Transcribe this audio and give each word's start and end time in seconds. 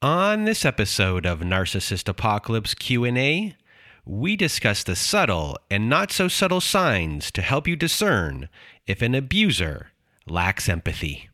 On 0.00 0.44
this 0.44 0.64
episode 0.64 1.26
of 1.26 1.40
Narcissist 1.40 2.08
Apocalypse 2.08 2.72
Q&A, 2.72 3.56
we 4.04 4.36
discuss 4.36 4.84
the 4.84 4.94
subtle 4.94 5.58
and 5.72 5.88
not 5.88 6.12
so 6.12 6.28
subtle 6.28 6.60
signs 6.60 7.32
to 7.32 7.42
help 7.42 7.66
you 7.66 7.74
discern 7.74 8.48
if 8.86 9.02
an 9.02 9.16
abuser 9.16 9.90
lacks 10.24 10.68
empathy. 10.68 11.27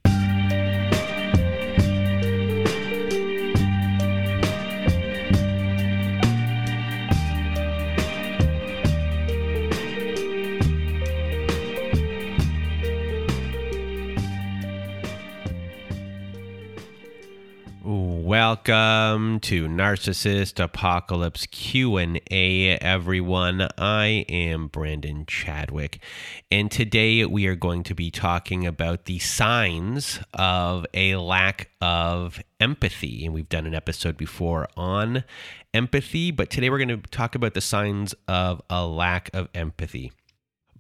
Welcome 18.37 19.39
to 19.43 19.69
Narcissist 19.69 20.59
Apocalypse 20.59 21.47
Q&A 21.47 22.71
everyone. 22.79 23.69
I 23.79 24.27
am 24.29 24.67
Brandon 24.67 25.25
Chadwick 25.25 26.01
and 26.51 26.69
today 26.69 27.25
we 27.27 27.47
are 27.47 27.55
going 27.55 27.85
to 27.85 27.95
be 27.95 28.11
talking 28.11 28.67
about 28.67 29.05
the 29.05 29.21
signs 29.21 30.19
of 30.33 30.85
a 30.93 31.15
lack 31.15 31.71
of 31.81 32.43
empathy 32.59 33.25
and 33.25 33.33
we've 33.33 33.49
done 33.49 33.67
an 33.67 33.75
episode 33.75 34.17
before 34.17 34.67
on 34.77 35.23
empathy, 35.73 36.33
but 36.33 36.51
today 36.51 36.71
we're 36.71 36.85
going 36.85 36.89
to 36.89 37.09
talk 37.13 37.37
about 37.37 37.55
the 37.55 37.61
signs 37.61 38.17
of 38.27 38.61
a 38.69 38.85
lack 38.85 39.31
of 39.33 39.49
empathy. 39.55 40.11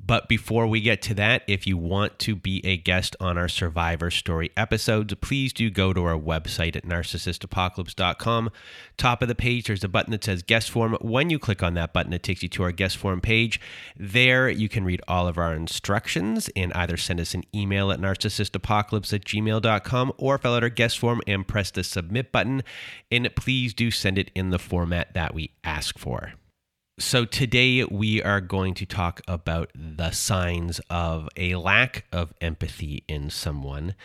But 0.07 0.29
before 0.29 0.67
we 0.67 0.81
get 0.83 1.01
to 1.03 1.15
that, 1.15 1.45
if 1.47 1.67
you 1.67 1.79
want 1.79 2.19
to 2.21 2.37
be 2.37 2.65
a 2.67 2.77
guest 2.77 3.17
on 3.21 3.39
our 3.39 3.49
Survivor 3.49 4.11
Story 4.11 4.51
episodes, 4.55 5.15
please 5.15 5.53
do 5.53 5.71
go 5.71 5.95
to 5.95 6.05
our 6.05 6.19
website 6.19 6.77
at 6.77 6.85
narcissistapocalypse.com. 6.85 8.51
Top 8.99 9.23
of 9.23 9.29
the 9.29 9.35
page, 9.35 9.67
there's 9.67 9.85
a 9.85 9.89
button 9.89 10.11
that 10.11 10.25
says 10.25 10.43
guest 10.43 10.71
form. 10.71 10.99
When 11.01 11.31
you 11.31 11.39
click 11.39 11.63
on 11.63 11.73
that 11.75 11.95
button, 11.95 12.13
it 12.13 12.23
takes 12.23 12.43
you 12.43 12.51
to 12.51 12.65
our 12.65 12.73
guest 12.73 12.99
form 12.99 13.23
page. 13.23 13.59
There, 13.97 14.51
you 14.51 14.69
can 14.69 14.85
read 14.85 15.01
all 15.09 15.27
of 15.27 15.39
our 15.39 15.55
instructions 15.55 16.51
and 16.55 16.73
either 16.75 16.99
send 16.99 17.19
us 17.19 17.33
an 17.33 17.45
email 17.55 17.91
at 17.91 18.01
narcissistapocalypse 18.01 19.13
at 19.15 19.25
gmail.com 19.25 20.13
or 20.19 20.37
fill 20.37 20.55
out 20.55 20.63
our 20.63 20.69
guest 20.69 20.99
form 20.99 21.23
and 21.27 21.49
press 21.49 21.71
the 21.71 21.83
submit 21.83 22.31
button. 22.31 22.63
And 23.11 23.35
please 23.37 23.73
do 23.73 23.91
send 23.91 24.19
it 24.19 24.31
in 24.35 24.51
the 24.51 24.59
format 24.59 25.15
that 25.15 25.33
we 25.33 25.53
ask 25.65 25.99
for. 25.99 26.35
So, 26.97 27.25
today 27.25 27.83
we 27.83 28.23
are 28.23 28.41
going 28.41 28.75
to 28.75 28.87
talk 28.87 29.20
about 29.27 29.73
the 29.75 30.12
signs 30.12 30.81
of 30.89 31.28
a 31.36 31.56
lack 31.56 32.05
of 32.12 32.33
empathy 32.41 33.03
in 33.09 33.31
someone. 33.31 33.97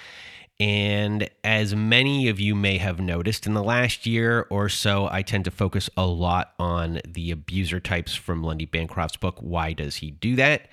And 0.60 1.30
as 1.44 1.76
many 1.76 2.30
of 2.30 2.40
you 2.40 2.56
may 2.56 2.80
have 2.80 3.00
noticed, 3.00 3.46
in 3.46 3.54
the 3.54 3.62
last 3.62 4.08
year 4.08 4.48
or 4.50 4.70
so, 4.70 5.08
I 5.12 5.22
tend 5.22 5.46
to 5.46 5.52
focus 5.52 5.88
a 5.96 6.08
lot 6.08 6.56
on 6.58 7.00
the 7.08 7.30
abuser 7.30 7.80
types 7.80 8.16
from 8.16 8.42
Lundy 8.42 8.66
Bancroft's 8.66 9.18
book, 9.18 9.38
Why 9.40 9.74
Does 9.74 9.98
He 9.98 10.10
Do 10.10 10.36
That? 10.38 10.64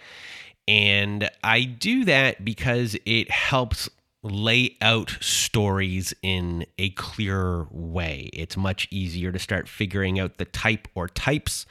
And 0.66 1.28
I 1.44 1.64
do 1.64 2.06
that 2.06 2.42
because 2.42 2.96
it 3.04 3.30
helps 3.30 3.90
lay 4.22 4.78
out 4.80 5.18
stories 5.20 6.14
in 6.22 6.64
a 6.78 6.88
clearer 6.90 7.68
way. 7.70 8.30
It's 8.32 8.56
much 8.56 8.88
easier 8.90 9.32
to 9.32 9.38
start 9.38 9.68
figuring 9.68 10.18
out 10.18 10.38
the 10.38 10.46
type 10.46 10.88
or 10.94 11.08
types 11.08 11.66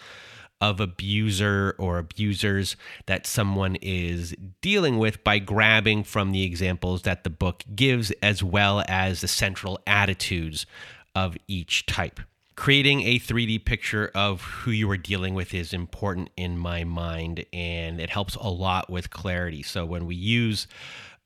of 0.61 0.79
abuser 0.79 1.75
or 1.77 1.97
abusers 1.97 2.75
that 3.05 3.27
someone 3.27 3.75
is 3.81 4.33
dealing 4.61 4.97
with 4.97 5.23
by 5.23 5.39
grabbing 5.39 6.03
from 6.03 6.31
the 6.31 6.43
examples 6.43 7.01
that 7.03 7.23
the 7.23 7.29
book 7.29 7.63
gives, 7.75 8.11
as 8.23 8.41
well 8.41 8.83
as 8.87 9.21
the 9.21 9.27
central 9.27 9.79
attitudes 9.85 10.65
of 11.13 11.37
each 11.47 11.85
type. 11.85 12.19
Creating 12.55 13.01
a 13.01 13.19
3D 13.19 13.65
picture 13.65 14.09
of 14.15 14.41
who 14.41 14.71
you 14.71 14.89
are 14.89 14.97
dealing 14.97 15.33
with 15.33 15.53
is 15.53 15.73
important 15.73 16.29
in 16.37 16.57
my 16.57 16.85
mind, 16.85 17.45
and 17.51 17.99
it 17.99 18.09
helps 18.09 18.35
a 18.35 18.47
lot 18.47 18.89
with 18.89 19.09
clarity. 19.09 19.61
So 19.61 19.85
when 19.85 20.05
we 20.05 20.15
use 20.15 20.67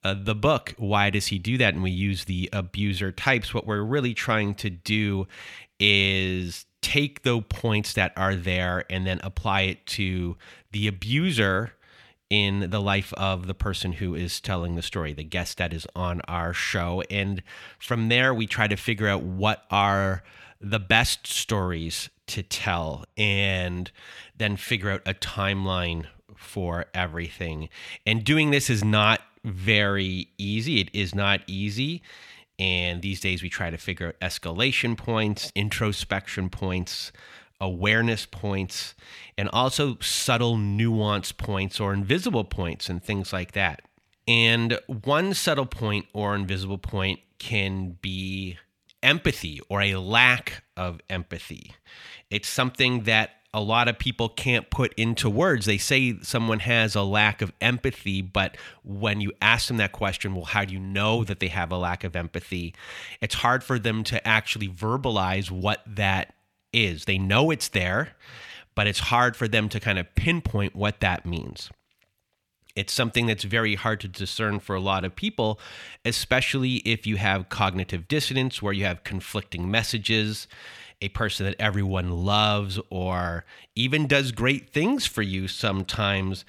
uh, 0.03 0.16
the 0.18 0.34
book, 0.34 0.73
Why 0.78 1.12
Does 1.12 1.28
He 1.28 1.38
Do 1.38 1.57
That? 1.59 1.75
And 1.75 1.84
we 1.84 1.91
use 1.91 2.25
the 2.25 2.50
abuser 2.51 3.12
types, 3.12 3.53
what 3.53 3.68
we're 3.68 3.84
really 3.84 4.16
trying 4.16 4.56
to 4.56 4.72
do 4.72 5.28
is 5.79 6.66
take 6.81 7.23
the 7.23 7.41
points 7.41 7.94
that 7.94 8.13
are 8.16 8.35
there 8.35 8.85
and 8.90 9.06
then 9.06 9.19
apply 9.23 9.62
it 9.62 9.85
to 9.85 10.38
the 10.72 10.88
abuser 10.88 11.73
in 12.29 12.69
the 12.69 12.81
life 12.81 13.12
of 13.13 13.47
the 13.47 13.53
person 13.53 13.94
who 13.94 14.13
is 14.13 14.40
telling 14.40 14.75
the 14.75 14.81
story, 14.81 15.13
the 15.13 15.23
guest 15.23 15.57
that 15.57 15.73
is 15.73 15.88
on 15.95 16.22
our 16.28 16.53
show. 16.53 17.01
And 17.09 17.41
from 17.79 18.09
there, 18.09 18.34
we 18.34 18.45
try 18.45 18.68
to 18.68 18.75
figure 18.75 19.07
out 19.07 19.23
what 19.23 19.66
are 19.72 20.23
the 20.62 20.79
best 20.79 21.25
stories 21.25 22.09
to 22.28 22.44
tell 22.44 23.06
and 23.18 23.91
then 24.38 24.56
figure 24.56 24.91
out 24.91 25.01
a 25.06 25.13
timeline 25.13 26.06
for 26.35 26.85
everything. 26.94 27.69
And 28.06 28.23
doing 28.23 28.51
this 28.51 28.69
is 28.69 28.84
not 28.84 29.22
very 29.44 30.29
easy. 30.38 30.81
It 30.81 30.89
is 30.94 31.16
not 31.16 31.41
easy. 31.47 32.01
And 32.59 33.01
these 33.01 33.21
days 33.21 33.41
we 33.41 33.49
try 33.49 33.69
to 33.69 33.77
figure 33.77 34.07
out 34.07 34.19
escalation 34.19 34.97
points, 34.97 35.51
introspection 35.55 36.49
points, 36.49 37.11
awareness 37.61 38.25
points, 38.25 38.95
and 39.37 39.49
also 39.49 39.97
subtle 40.01 40.57
nuance 40.57 41.31
points 41.31 41.79
or 41.79 41.93
invisible 41.93 42.43
points 42.43 42.89
and 42.89 43.03
things 43.03 43.31
like 43.31 43.53
that. 43.53 43.81
And 44.27 44.77
one 44.87 45.33
subtle 45.33 45.65
point 45.65 46.05
or 46.13 46.35
invisible 46.35 46.77
point 46.77 47.21
can 47.39 47.97
be 48.01 48.57
empathy 49.01 49.61
or 49.69 49.81
a 49.81 49.95
lack 49.95 50.63
of 50.75 50.99
empathy. 51.09 51.73
It's 52.29 52.47
something 52.47 53.03
that 53.03 53.31
a 53.53 53.61
lot 53.61 53.87
of 53.87 53.97
people 53.97 54.29
can't 54.29 54.69
put 54.69 54.93
into 54.93 55.29
words. 55.29 55.65
They 55.65 55.79
say 55.79 56.19
someone 56.21 56.59
has 56.59 56.95
a 56.95 57.01
lack 57.01 57.41
of 57.41 57.51
empathy, 57.59 58.21
but 58.21 58.55
when 58.83 59.21
you 59.21 59.33
ask 59.41 59.67
them 59.67 59.77
that 59.77 59.91
question, 59.91 60.35
well, 60.35 60.45
how 60.45 60.65
do 60.65 60.73
you 60.73 60.79
know 60.79 61.23
that 61.23 61.39
they 61.39 61.47
have 61.47 61.71
a 61.71 61.77
lack 61.77 62.03
of 62.03 62.15
empathy? 62.15 62.75
It's 63.21 63.35
hard 63.35 63.63
for 63.63 63.79
them 63.79 64.03
to 64.05 64.25
actually 64.27 64.67
verbalize 64.67 65.49
what 65.49 65.81
that 65.88 66.35
is. 66.71 67.05
They 67.05 67.17
know 67.17 67.49
it's 67.49 67.69
there, 67.69 68.09
but 68.75 68.85
it's 68.85 68.99
hard 68.99 69.35
for 69.35 69.47
them 69.47 69.67
to 69.69 69.79
kind 69.79 69.97
of 69.97 70.13
pinpoint 70.13 70.75
what 70.75 70.99
that 70.99 71.25
means. 71.25 71.71
It's 72.75 72.93
something 72.93 73.25
that's 73.25 73.43
very 73.43 73.75
hard 73.75 73.99
to 74.01 74.07
discern 74.07 74.59
for 74.59 74.75
a 74.75 74.79
lot 74.79 75.03
of 75.03 75.15
people, 75.15 75.59
especially 76.05 76.75
if 76.85 77.07
you 77.07 77.17
have 77.17 77.49
cognitive 77.49 78.07
dissonance 78.07 78.61
where 78.61 78.71
you 78.71 78.85
have 78.85 79.03
conflicting 79.03 79.69
messages 79.71 80.47
a 81.01 81.09
person 81.09 81.45
that 81.45 81.55
everyone 81.59 82.11
loves 82.25 82.79
or 82.89 83.45
even 83.75 84.07
does 84.07 84.31
great 84.31 84.71
things 84.71 85.05
for 85.05 85.21
you 85.21 85.47
sometimes, 85.47 86.45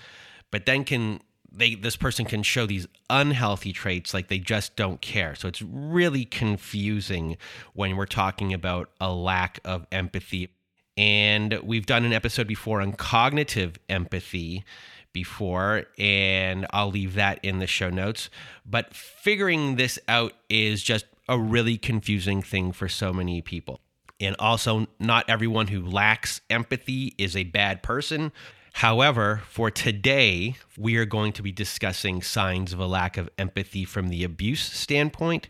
but 0.50 0.66
then 0.66 0.84
can 0.84 1.21
they 1.53 1.75
this 1.75 1.97
person 1.97 2.25
can 2.25 2.43
show 2.43 2.66
these 2.66 2.87
unhealthy 3.09 3.72
traits 3.72 4.15
like 4.15 4.28
they 4.28 4.39
just 4.39 4.77
don't 4.77 5.00
care. 5.00 5.34
So 5.34 5.49
it's 5.49 5.62
really 5.62 6.25
confusing 6.25 7.37
when 7.75 7.97
we're 7.97 8.06
talking 8.06 8.53
about 8.53 8.91
a 9.00 9.12
lack 9.12 9.59
of 9.65 9.87
empathy. 9.91 10.50
And 10.97 11.59
we've 11.63 11.86
done 11.86 12.04
an 12.04 12.13
episode 12.13 12.47
before 12.47 12.80
on 12.80 12.92
cognitive 12.92 13.78
empathy 13.89 14.65
before, 15.13 15.84
and 15.98 16.66
I'll 16.72 16.91
leave 16.91 17.15
that 17.15 17.41
in 17.42 17.59
the 17.59 17.66
show 17.66 17.91
notes. 17.91 18.28
But 18.66 18.95
figuring 18.95 19.77
this 19.77 19.98
out 20.09 20.34
is 20.48 20.83
just 20.83 21.07
a 21.28 21.39
really 21.39 21.78
confusing 21.78 22.42
thing 22.42 22.72
for 22.72 22.89
so 22.89 23.13
many 23.13 23.41
people. 23.41 23.80
And 24.21 24.37
also, 24.39 24.87
not 24.99 25.28
everyone 25.28 25.69
who 25.69 25.84
lacks 25.84 26.41
empathy 26.51 27.15
is 27.17 27.34
a 27.34 27.45
bad 27.45 27.83
person. 27.83 28.33
However, 28.75 29.43
for 29.49 29.71
today, 29.71 30.57
we 30.78 30.97
are 30.97 31.05
going 31.05 31.33
to 31.33 31.43
be 31.43 31.53
discussing 31.53 32.22
signs 32.22 32.72
of 32.72 32.78
a 32.78 32.87
lack 32.87 33.17
of 33.17 33.28
empathy 33.39 33.84
from 33.84 34.09
the 34.09 34.22
abuse 34.22 34.63
standpoint 34.63 35.49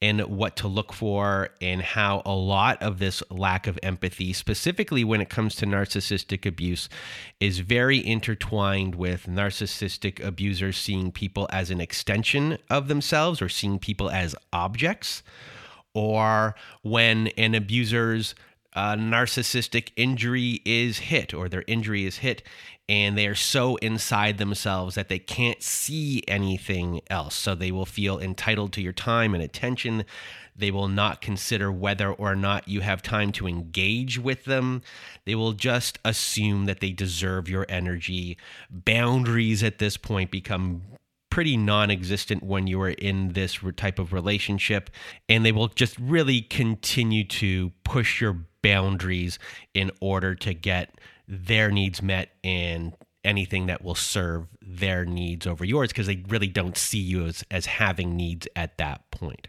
and 0.00 0.20
what 0.20 0.54
to 0.54 0.68
look 0.68 0.92
for, 0.92 1.50
and 1.60 1.82
how 1.82 2.22
a 2.24 2.32
lot 2.32 2.80
of 2.80 3.00
this 3.00 3.20
lack 3.30 3.66
of 3.66 3.76
empathy, 3.82 4.32
specifically 4.32 5.02
when 5.02 5.20
it 5.20 5.28
comes 5.28 5.56
to 5.56 5.66
narcissistic 5.66 6.46
abuse, 6.46 6.88
is 7.40 7.58
very 7.58 8.06
intertwined 8.06 8.94
with 8.94 9.26
narcissistic 9.26 10.24
abusers 10.24 10.76
seeing 10.76 11.10
people 11.10 11.48
as 11.50 11.70
an 11.72 11.80
extension 11.80 12.58
of 12.70 12.86
themselves 12.86 13.42
or 13.42 13.48
seeing 13.48 13.80
people 13.80 14.08
as 14.08 14.36
objects 14.52 15.24
or 15.94 16.54
when 16.82 17.28
an 17.28 17.54
abuser's 17.54 18.34
a 18.74 18.96
narcissistic 18.96 19.90
injury 19.96 20.60
is 20.64 20.98
hit 20.98 21.34
or 21.34 21.48
their 21.48 21.64
injury 21.66 22.04
is 22.04 22.18
hit 22.18 22.42
and 22.88 23.18
they 23.18 23.26
are 23.26 23.34
so 23.34 23.76
inside 23.76 24.38
themselves 24.38 24.94
that 24.94 25.08
they 25.08 25.18
can't 25.18 25.62
see 25.62 26.22
anything 26.26 27.00
else. 27.10 27.34
So 27.34 27.54
they 27.54 27.70
will 27.70 27.84
feel 27.84 28.18
entitled 28.18 28.72
to 28.74 28.80
your 28.80 28.92
time 28.92 29.34
and 29.34 29.42
attention. 29.42 30.04
They 30.56 30.70
will 30.70 30.88
not 30.88 31.20
consider 31.20 31.70
whether 31.70 32.10
or 32.12 32.34
not 32.34 32.66
you 32.66 32.80
have 32.80 33.02
time 33.02 33.30
to 33.32 33.46
engage 33.46 34.18
with 34.18 34.44
them. 34.44 34.82
They 35.24 35.34
will 35.34 35.52
just 35.52 35.98
assume 36.04 36.64
that 36.64 36.80
they 36.80 36.92
deserve 36.92 37.48
your 37.48 37.66
energy. 37.68 38.38
Boundaries 38.70 39.62
at 39.62 39.78
this 39.78 39.96
point 39.96 40.30
become 40.30 40.82
pretty 41.38 41.56
non 41.56 41.88
existent 41.88 42.42
when 42.42 42.66
you 42.66 42.80
are 42.80 42.88
in 42.88 43.28
this 43.28 43.60
type 43.76 44.00
of 44.00 44.12
relationship. 44.12 44.90
And 45.28 45.46
they 45.46 45.52
will 45.52 45.68
just 45.68 45.96
really 45.96 46.40
continue 46.40 47.22
to 47.26 47.70
push 47.84 48.20
your 48.20 48.38
boundaries 48.60 49.38
in 49.72 49.92
order 50.00 50.34
to 50.34 50.52
get 50.52 50.98
their 51.28 51.70
needs 51.70 52.02
met 52.02 52.30
and 52.42 52.92
anything 53.22 53.66
that 53.66 53.84
will 53.84 53.94
serve 53.94 54.48
their 54.60 55.04
needs 55.04 55.46
over 55.46 55.64
yours 55.64 55.90
because 55.90 56.08
they 56.08 56.24
really 56.26 56.48
don't 56.48 56.76
see 56.76 56.98
you 56.98 57.26
as, 57.26 57.44
as 57.52 57.66
having 57.66 58.16
needs 58.16 58.48
at 58.56 58.76
that 58.78 59.08
point. 59.12 59.46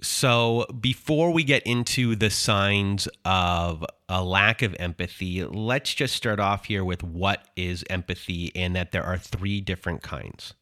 So, 0.00 0.64
before 0.80 1.30
we 1.30 1.44
get 1.44 1.62
into 1.64 2.16
the 2.16 2.30
signs 2.30 3.06
of 3.26 3.84
a 4.08 4.24
lack 4.24 4.62
of 4.62 4.74
empathy, 4.78 5.44
let's 5.44 5.92
just 5.92 6.16
start 6.16 6.40
off 6.40 6.64
here 6.64 6.86
with 6.86 7.02
what 7.02 7.48
is 7.54 7.84
empathy 7.90 8.50
and 8.56 8.74
that 8.74 8.92
there 8.92 9.04
are 9.04 9.18
three 9.18 9.60
different 9.60 10.00
kinds. 10.00 10.54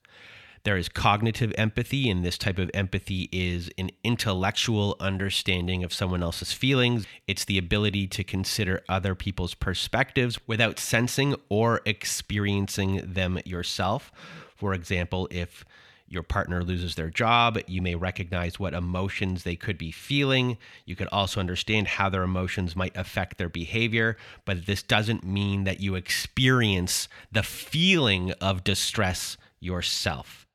There 0.64 0.76
is 0.76 0.88
cognitive 0.88 1.52
empathy, 1.56 2.10
and 2.10 2.24
this 2.24 2.36
type 2.36 2.58
of 2.58 2.70
empathy 2.74 3.28
is 3.32 3.70
an 3.78 3.90
intellectual 4.02 4.96
understanding 5.00 5.84
of 5.84 5.92
someone 5.92 6.22
else's 6.22 6.52
feelings. 6.52 7.06
It's 7.26 7.44
the 7.44 7.58
ability 7.58 8.06
to 8.08 8.24
consider 8.24 8.82
other 8.88 9.14
people's 9.14 9.54
perspectives 9.54 10.38
without 10.46 10.78
sensing 10.78 11.36
or 11.48 11.80
experiencing 11.84 13.02
them 13.04 13.38
yourself. 13.44 14.10
For 14.56 14.74
example, 14.74 15.28
if 15.30 15.64
your 16.08 16.22
partner 16.22 16.64
loses 16.64 16.94
their 16.94 17.10
job, 17.10 17.58
you 17.66 17.82
may 17.82 17.94
recognize 17.94 18.58
what 18.58 18.74
emotions 18.74 19.42
they 19.42 19.56
could 19.56 19.78
be 19.78 19.90
feeling. 19.90 20.56
You 20.86 20.96
could 20.96 21.08
also 21.12 21.38
understand 21.38 21.86
how 21.86 22.08
their 22.08 22.22
emotions 22.22 22.74
might 22.74 22.96
affect 22.96 23.36
their 23.36 23.50
behavior, 23.50 24.16
but 24.44 24.66
this 24.66 24.82
doesn't 24.82 25.22
mean 25.22 25.64
that 25.64 25.80
you 25.80 25.94
experience 25.94 27.08
the 27.30 27.42
feeling 27.42 28.32
of 28.40 28.64
distress 28.64 29.36
yourself. 29.60 30.47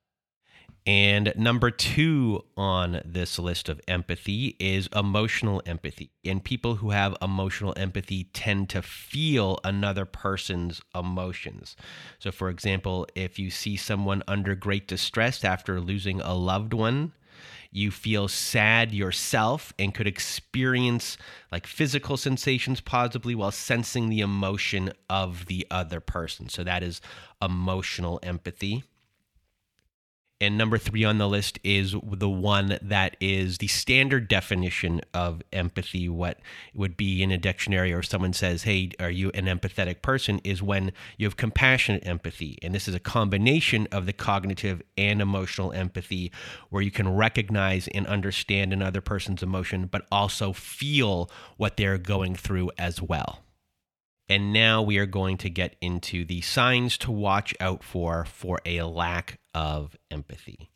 And 0.85 1.33
number 1.37 1.71
two 1.71 2.43
on 2.57 3.01
this 3.05 3.39
list 3.39 3.69
of 3.69 3.79
empathy 3.87 4.57
is 4.59 4.89
emotional 4.93 5.61
empathy. 5.65 6.11
And 6.25 6.43
people 6.43 6.75
who 6.75 6.89
have 6.89 7.15
emotional 7.21 7.73
empathy 7.77 8.25
tend 8.33 8.69
to 8.71 8.81
feel 8.81 9.59
another 9.63 10.05
person's 10.05 10.81
emotions. 10.93 11.77
So, 12.19 12.33
for 12.33 12.49
example, 12.49 13.07
if 13.15 13.39
you 13.39 13.49
see 13.49 13.77
someone 13.77 14.23
under 14.27 14.55
great 14.55 14.87
distress 14.87 15.45
after 15.45 15.79
losing 15.79 16.19
a 16.19 16.33
loved 16.33 16.73
one, 16.73 17.13
you 17.71 17.89
feel 17.89 18.27
sad 18.27 18.93
yourself 18.93 19.73
and 19.79 19.95
could 19.95 20.05
experience 20.05 21.17
like 21.49 21.65
physical 21.65 22.17
sensations 22.17 22.81
possibly 22.81 23.33
while 23.35 23.51
sensing 23.51 24.09
the 24.09 24.19
emotion 24.19 24.91
of 25.09 25.45
the 25.45 25.65
other 25.71 26.01
person. 26.01 26.49
So, 26.49 26.65
that 26.65 26.83
is 26.83 26.99
emotional 27.41 28.19
empathy. 28.21 28.83
And 30.43 30.57
number 30.57 30.77
three 30.77 31.05
on 31.05 31.19
the 31.19 31.29
list 31.29 31.57
is 31.63 31.95
the 32.03 32.29
one 32.29 32.77
that 32.81 33.15
is 33.21 33.59
the 33.59 33.67
standard 33.67 34.27
definition 34.27 34.99
of 35.13 35.41
empathy. 35.53 36.09
What 36.09 36.41
would 36.73 36.97
be 36.97 37.23
in 37.23 37.31
a 37.31 37.37
dictionary, 37.37 37.93
or 37.93 38.03
someone 38.03 38.33
says, 38.33 38.63
Hey, 38.63 38.91
are 38.99 39.09
you 39.09 39.31
an 39.33 39.45
empathetic 39.45 40.01
person? 40.01 40.41
is 40.43 40.61
when 40.61 40.91
you 41.17 41.25
have 41.25 41.37
compassionate 41.37 42.05
empathy. 42.05 42.59
And 42.61 42.75
this 42.75 42.89
is 42.89 42.93
a 42.93 42.99
combination 42.99 43.87
of 43.89 44.05
the 44.05 44.11
cognitive 44.11 44.81
and 44.97 45.21
emotional 45.21 45.71
empathy, 45.71 46.29
where 46.69 46.81
you 46.81 46.91
can 46.91 47.15
recognize 47.15 47.87
and 47.87 48.05
understand 48.05 48.73
another 48.73 48.99
person's 48.99 49.43
emotion, 49.43 49.85
but 49.85 50.05
also 50.11 50.51
feel 50.51 51.31
what 51.55 51.77
they're 51.77 51.97
going 51.97 52.35
through 52.35 52.69
as 52.77 53.01
well. 53.01 53.42
And 54.29 54.53
now 54.53 54.81
we 54.81 54.97
are 54.97 55.05
going 55.05 55.37
to 55.37 55.49
get 55.49 55.75
into 55.81 56.25
the 56.25 56.41
signs 56.41 56.97
to 56.99 57.11
watch 57.11 57.53
out 57.59 57.83
for 57.83 58.25
for 58.25 58.59
a 58.65 58.83
lack 58.83 59.39
of 59.53 59.95
empathy. 60.09 60.71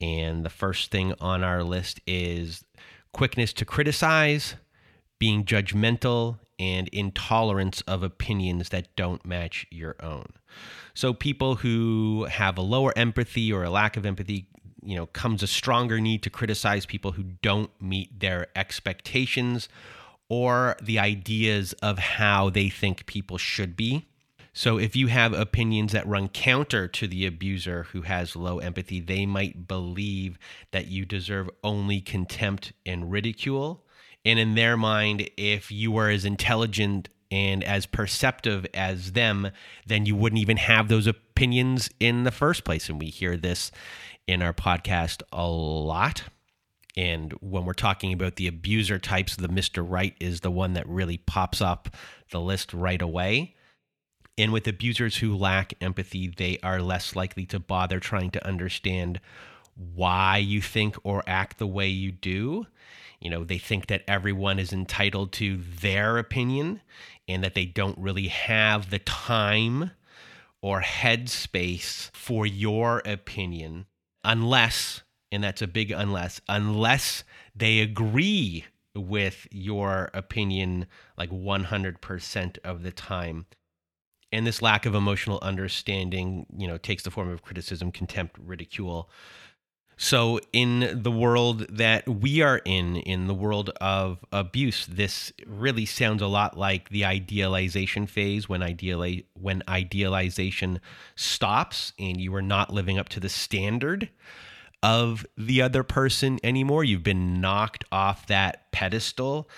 And 0.00 0.44
the 0.44 0.50
first 0.50 0.90
thing 0.90 1.14
on 1.20 1.42
our 1.42 1.62
list 1.62 2.00
is 2.06 2.64
quickness 3.12 3.52
to 3.54 3.64
criticize, 3.64 4.54
being 5.18 5.44
judgmental, 5.44 6.38
and 6.58 6.88
intolerance 6.88 7.82
of 7.82 8.02
opinions 8.02 8.70
that 8.70 8.94
don't 8.96 9.24
match 9.24 9.66
your 9.70 9.96
own. 10.00 10.26
So, 10.94 11.12
people 11.12 11.56
who 11.56 12.26
have 12.30 12.58
a 12.58 12.62
lower 12.62 12.92
empathy 12.96 13.52
or 13.52 13.62
a 13.62 13.70
lack 13.70 13.96
of 13.96 14.04
empathy, 14.04 14.48
you 14.82 14.96
know, 14.96 15.06
comes 15.06 15.42
a 15.42 15.46
stronger 15.46 16.00
need 16.00 16.22
to 16.24 16.30
criticize 16.30 16.86
people 16.86 17.12
who 17.12 17.24
don't 17.42 17.70
meet 17.80 18.20
their 18.20 18.48
expectations 18.56 19.68
or 20.28 20.76
the 20.82 20.98
ideas 20.98 21.72
of 21.74 21.98
how 21.98 22.50
they 22.50 22.68
think 22.68 23.06
people 23.06 23.38
should 23.38 23.76
be. 23.76 24.06
So, 24.52 24.78
if 24.78 24.96
you 24.96 25.06
have 25.06 25.32
opinions 25.34 25.92
that 25.92 26.06
run 26.06 26.28
counter 26.28 26.88
to 26.88 27.06
the 27.06 27.26
abuser 27.26 27.84
who 27.92 28.02
has 28.02 28.34
low 28.34 28.58
empathy, 28.58 28.98
they 28.98 29.24
might 29.24 29.68
believe 29.68 30.36
that 30.72 30.88
you 30.88 31.04
deserve 31.04 31.48
only 31.62 32.00
contempt 32.00 32.72
and 32.84 33.10
ridicule. 33.10 33.84
And 34.24 34.38
in 34.38 34.56
their 34.56 34.76
mind, 34.76 35.30
if 35.36 35.70
you 35.70 35.92
were 35.92 36.10
as 36.10 36.24
intelligent 36.24 37.08
and 37.30 37.62
as 37.62 37.86
perceptive 37.86 38.66
as 38.74 39.12
them, 39.12 39.50
then 39.86 40.06
you 40.06 40.16
wouldn't 40.16 40.40
even 40.40 40.56
have 40.56 40.88
those 40.88 41.06
opinions 41.06 41.88
in 42.00 42.24
the 42.24 42.32
first 42.32 42.64
place. 42.64 42.88
And 42.88 42.98
we 42.98 43.06
hear 43.06 43.36
this 43.36 43.70
in 44.26 44.42
our 44.42 44.52
podcast 44.52 45.22
a 45.32 45.46
lot. 45.46 46.24
And 46.98 47.32
when 47.34 47.64
we're 47.64 47.74
talking 47.74 48.12
about 48.12 48.34
the 48.34 48.48
abuser 48.48 48.98
types, 48.98 49.36
the 49.36 49.48
Mr. 49.48 49.86
Right 49.88 50.16
is 50.18 50.40
the 50.40 50.50
one 50.50 50.72
that 50.72 50.88
really 50.88 51.18
pops 51.18 51.60
up 51.60 51.90
the 52.32 52.40
list 52.40 52.74
right 52.74 53.00
away. 53.00 53.54
And 54.36 54.52
with 54.52 54.66
abusers 54.66 55.18
who 55.18 55.36
lack 55.36 55.74
empathy, 55.80 56.26
they 56.26 56.58
are 56.60 56.82
less 56.82 57.14
likely 57.14 57.46
to 57.46 57.60
bother 57.60 58.00
trying 58.00 58.32
to 58.32 58.44
understand 58.44 59.20
why 59.76 60.38
you 60.38 60.60
think 60.60 60.96
or 61.04 61.22
act 61.28 61.58
the 61.58 61.68
way 61.68 61.86
you 61.86 62.10
do. 62.10 62.66
You 63.20 63.30
know, 63.30 63.44
they 63.44 63.58
think 63.58 63.86
that 63.86 64.02
everyone 64.08 64.58
is 64.58 64.72
entitled 64.72 65.30
to 65.34 65.56
their 65.56 66.18
opinion 66.18 66.80
and 67.28 67.44
that 67.44 67.54
they 67.54 67.64
don't 67.64 67.98
really 67.98 68.26
have 68.26 68.90
the 68.90 68.98
time 68.98 69.92
or 70.60 70.80
headspace 70.82 72.10
for 72.12 72.44
your 72.44 73.02
opinion 73.04 73.86
unless, 74.24 75.02
and 75.30 75.42
that's 75.42 75.62
a 75.62 75.66
big 75.66 75.90
unless, 75.90 76.40
unless 76.48 77.24
they 77.54 77.80
agree 77.80 78.64
with 78.94 79.46
your 79.50 80.10
opinion 80.14 80.86
like 81.16 81.30
100% 81.30 82.58
of 82.64 82.82
the 82.82 82.92
time. 82.92 83.46
And 84.32 84.46
this 84.46 84.60
lack 84.60 84.84
of 84.84 84.94
emotional 84.94 85.38
understanding 85.40 86.46
you 86.56 86.68
know 86.68 86.76
takes 86.76 87.02
the 87.02 87.10
form 87.10 87.30
of 87.30 87.42
criticism 87.42 87.92
contempt 87.92 88.36
ridicule. 88.38 89.08
So 90.00 90.38
in 90.52 91.02
the 91.02 91.10
world 91.10 91.66
that 91.70 92.08
we 92.08 92.40
are 92.40 92.60
in 92.64 92.96
in 92.96 93.26
the 93.26 93.34
world 93.34 93.70
of 93.80 94.24
abuse 94.30 94.86
this 94.86 95.32
really 95.44 95.86
sounds 95.86 96.22
a 96.22 96.28
lot 96.28 96.56
like 96.56 96.90
the 96.90 97.04
idealization 97.04 98.06
phase 98.06 98.48
when 98.48 98.60
ideali- 98.60 99.24
when 99.32 99.62
idealization 99.68 100.80
stops 101.16 101.94
and 101.98 102.20
you 102.20 102.32
are 102.34 102.42
not 102.42 102.72
living 102.72 102.98
up 102.98 103.08
to 103.10 103.20
the 103.20 103.28
standard 103.28 104.08
of 104.82 105.26
the 105.36 105.62
other 105.62 105.82
person 105.82 106.38
anymore. 106.42 106.84
You've 106.84 107.02
been 107.02 107.40
knocked 107.40 107.84
off 107.90 108.26
that 108.28 108.70
pedestal 108.72 109.48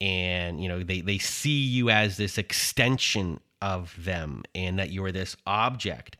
and 0.00 0.62
you 0.62 0.68
know 0.68 0.82
they 0.82 1.00
they 1.00 1.18
see 1.18 1.64
you 1.64 1.88
as 1.88 2.16
this 2.16 2.36
extension 2.36 3.40
of 3.62 3.94
them 3.98 4.42
and 4.54 4.78
that 4.78 4.90
you 4.90 5.04
are 5.04 5.12
this 5.12 5.36
object. 5.46 6.16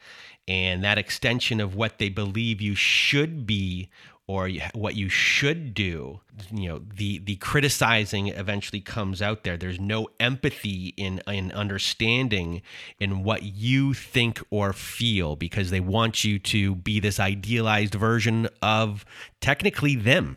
And 0.49 0.85
that 0.85 0.97
extension 0.97 1.61
of 1.61 1.75
what 1.75 1.99
they 1.99 2.09
believe 2.09 2.61
you 2.61 2.77
should 2.77 3.47
be 3.47 3.89
or 4.29 4.51
what 4.75 4.97
you 4.97 5.09
should 5.09 5.73
do 5.73 6.21
you 6.53 6.69
know 6.69 6.83
the 6.97 7.19
the 7.19 7.37
criticizing 7.37 8.29
eventually 8.29 8.81
comes 8.81 9.23
out 9.23 9.45
there 9.45 9.57
there's 9.57 9.81
no 9.81 10.09
empathy 10.19 10.93
in 10.97 11.21
in 11.29 11.53
understanding 11.53 12.61
in 12.99 13.23
what 13.23 13.43
you 13.43 13.95
think 13.95 14.43
or 14.51 14.73
feel 14.73 15.37
because 15.37 15.71
they 15.71 15.81
want 15.81 16.25
you 16.25 16.39
to 16.39 16.75
be 16.75 16.99
this 16.99 17.21
idealized 17.21 17.95
version 17.95 18.49
of 18.61 19.05
technically 19.41 19.95
them 19.95 20.37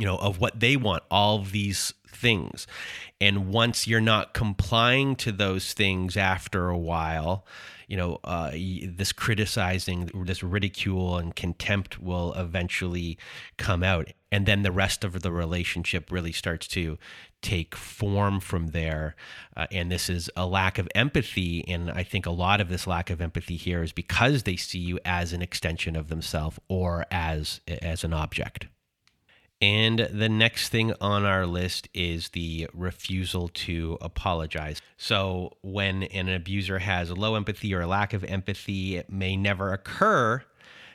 you 0.00 0.06
know, 0.06 0.16
of 0.16 0.40
what 0.40 0.58
they 0.58 0.76
want, 0.76 1.02
all 1.10 1.40
these 1.42 1.92
things. 2.08 2.66
And 3.20 3.48
once 3.48 3.86
you're 3.86 4.00
not 4.00 4.32
complying 4.32 5.14
to 5.16 5.30
those 5.30 5.74
things 5.74 6.16
after 6.16 6.70
a 6.70 6.78
while, 6.78 7.44
you 7.90 7.96
know, 7.96 8.20
uh, 8.22 8.52
this 8.52 9.12
criticizing, 9.12 10.12
this 10.14 10.44
ridicule 10.44 11.18
and 11.18 11.34
contempt 11.34 12.00
will 12.00 12.32
eventually 12.34 13.18
come 13.56 13.82
out. 13.82 14.12
And 14.30 14.46
then 14.46 14.62
the 14.62 14.70
rest 14.70 15.02
of 15.02 15.22
the 15.22 15.32
relationship 15.32 16.12
really 16.12 16.30
starts 16.30 16.68
to 16.68 16.98
take 17.42 17.74
form 17.74 18.38
from 18.38 18.68
there. 18.68 19.16
Uh, 19.56 19.66
and 19.72 19.90
this 19.90 20.08
is 20.08 20.30
a 20.36 20.46
lack 20.46 20.78
of 20.78 20.88
empathy. 20.94 21.64
And 21.66 21.90
I 21.90 22.04
think 22.04 22.26
a 22.26 22.30
lot 22.30 22.60
of 22.60 22.68
this 22.68 22.86
lack 22.86 23.10
of 23.10 23.20
empathy 23.20 23.56
here 23.56 23.82
is 23.82 23.90
because 23.90 24.44
they 24.44 24.54
see 24.54 24.78
you 24.78 25.00
as 25.04 25.32
an 25.32 25.42
extension 25.42 25.96
of 25.96 26.06
themselves 26.06 26.60
or 26.68 27.06
as, 27.10 27.60
as 27.66 28.04
an 28.04 28.12
object. 28.12 28.68
And 29.62 30.08
the 30.10 30.28
next 30.28 30.70
thing 30.70 30.94
on 31.02 31.26
our 31.26 31.44
list 31.44 31.88
is 31.92 32.30
the 32.30 32.68
refusal 32.72 33.48
to 33.48 33.98
apologize. 34.00 34.80
So, 34.96 35.56
when 35.60 36.04
an 36.04 36.30
abuser 36.30 36.78
has 36.78 37.10
low 37.10 37.34
empathy 37.34 37.74
or 37.74 37.82
a 37.82 37.86
lack 37.86 38.14
of 38.14 38.24
empathy, 38.24 38.96
it 38.96 39.10
may 39.12 39.36
never 39.36 39.72
occur 39.74 40.44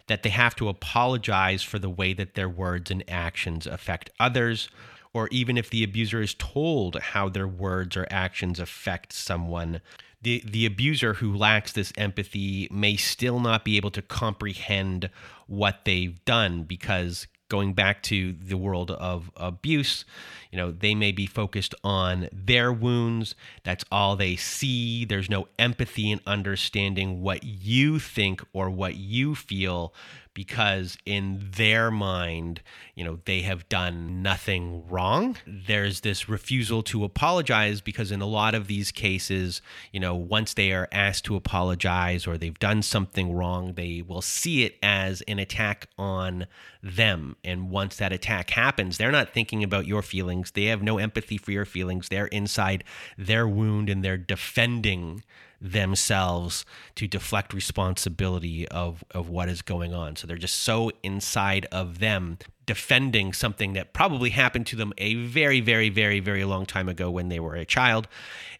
that 0.07 0.23
they 0.23 0.29
have 0.29 0.55
to 0.55 0.69
apologize 0.69 1.61
for 1.61 1.77
the 1.77 1.89
way 1.89 2.13
that 2.13 2.33
their 2.33 2.49
words 2.49 2.89
and 2.89 3.03
actions 3.07 3.67
affect 3.67 4.09
others, 4.19 4.69
or 5.13 5.27
even 5.29 5.57
if 5.57 5.69
the 5.69 5.83
abuser 5.83 6.21
is 6.21 6.33
told 6.33 6.99
how 6.99 7.29
their 7.29 7.47
words 7.47 7.95
or 7.95 8.07
actions 8.09 8.59
affect 8.59 9.13
someone. 9.13 9.81
The, 10.21 10.43
the 10.43 10.65
abuser 10.65 11.15
who 11.15 11.35
lacks 11.35 11.71
this 11.71 11.93
empathy 11.97 12.67
may 12.71 12.95
still 12.95 13.39
not 13.39 13.63
be 13.63 13.77
able 13.77 13.91
to 13.91 14.01
comprehend 14.01 15.11
what 15.45 15.85
they've 15.85 16.23
done 16.25 16.63
because 16.63 17.27
going 17.49 17.73
back 17.73 18.01
to 18.03 18.33
the 18.33 18.57
world 18.57 18.91
of 18.91 19.31
abuse, 19.35 20.05
you 20.51 20.57
know, 20.57 20.71
they 20.71 20.95
may 20.95 21.11
be 21.11 21.25
focused 21.25 21.75
on 21.83 22.27
their 22.31 22.71
wounds. 22.71 23.35
That's 23.63 23.85
all 23.91 24.15
they 24.15 24.35
see. 24.35 25.05
There's 25.05 25.29
no 25.29 25.47
empathy 25.59 26.11
and 26.11 26.21
understanding 26.25 27.21
what 27.21 27.43
you 27.43 27.99
think 27.99 28.41
or 28.53 28.69
what 28.69 28.95
you 28.95 29.35
feel 29.35 29.93
because 30.35 30.97
in 31.05 31.49
their 31.55 31.89
mind, 31.89 32.61
you 32.93 33.03
know, 33.03 33.19
they 33.25 33.41
have 33.41 33.67
done 33.69 34.21
nothing 34.21 34.87
wrong. 34.87 35.37
There's 35.47 36.01
this 36.01 36.29
refusal 36.29 36.83
to 36.83 37.03
apologize 37.03 37.81
because 37.81 38.11
in 38.11 38.21
a 38.21 38.27
lot 38.27 38.53
of 38.53 38.67
these 38.67 38.91
cases, 38.91 39.61
you 39.91 39.99
know, 39.99 40.13
once 40.13 40.53
they 40.53 40.71
are 40.73 40.87
asked 40.91 41.25
to 41.25 41.35
apologize 41.35 42.27
or 42.27 42.37
they've 42.37 42.59
done 42.59 42.83
something 42.83 43.33
wrong, 43.33 43.73
they 43.73 44.03
will 44.07 44.21
see 44.21 44.63
it 44.63 44.75
as 44.83 45.21
an 45.21 45.39
attack 45.39 45.87
on 45.97 46.45
them. 46.83 47.37
And 47.43 47.71
once 47.71 47.95
that 47.95 48.13
attack 48.13 48.51
happens, 48.51 48.97
they're 48.97 49.11
not 49.11 49.33
thinking 49.33 49.63
about 49.63 49.87
your 49.87 50.03
feelings. 50.03 50.51
They 50.51 50.65
have 50.65 50.83
no 50.83 50.99
empathy 50.99 51.37
for 51.37 51.51
your 51.51 51.65
feelings. 51.65 52.09
They're 52.09 52.27
inside 52.27 52.83
their 53.17 53.47
wound 53.47 53.89
and 53.89 54.03
they're 54.03 54.17
defending 54.17 55.23
themselves 55.71 56.65
to 56.95 57.07
deflect 57.07 57.53
responsibility 57.53 58.67
of, 58.67 59.03
of 59.11 59.29
what 59.29 59.49
is 59.49 59.61
going 59.61 59.93
on. 59.93 60.15
So 60.15 60.27
they're 60.27 60.37
just 60.37 60.61
so 60.61 60.91
inside 61.03 61.65
of 61.71 61.99
them 61.99 62.37
defending 62.65 63.33
something 63.33 63.73
that 63.73 63.93
probably 63.93 64.31
happened 64.31 64.67
to 64.67 64.75
them 64.75 64.93
a 64.97 65.15
very, 65.15 65.61
very, 65.61 65.89
very, 65.89 66.19
very 66.19 66.43
long 66.45 66.65
time 66.65 66.89
ago 66.89 67.09
when 67.09 67.29
they 67.29 67.39
were 67.39 67.55
a 67.55 67.65
child. 67.65 68.07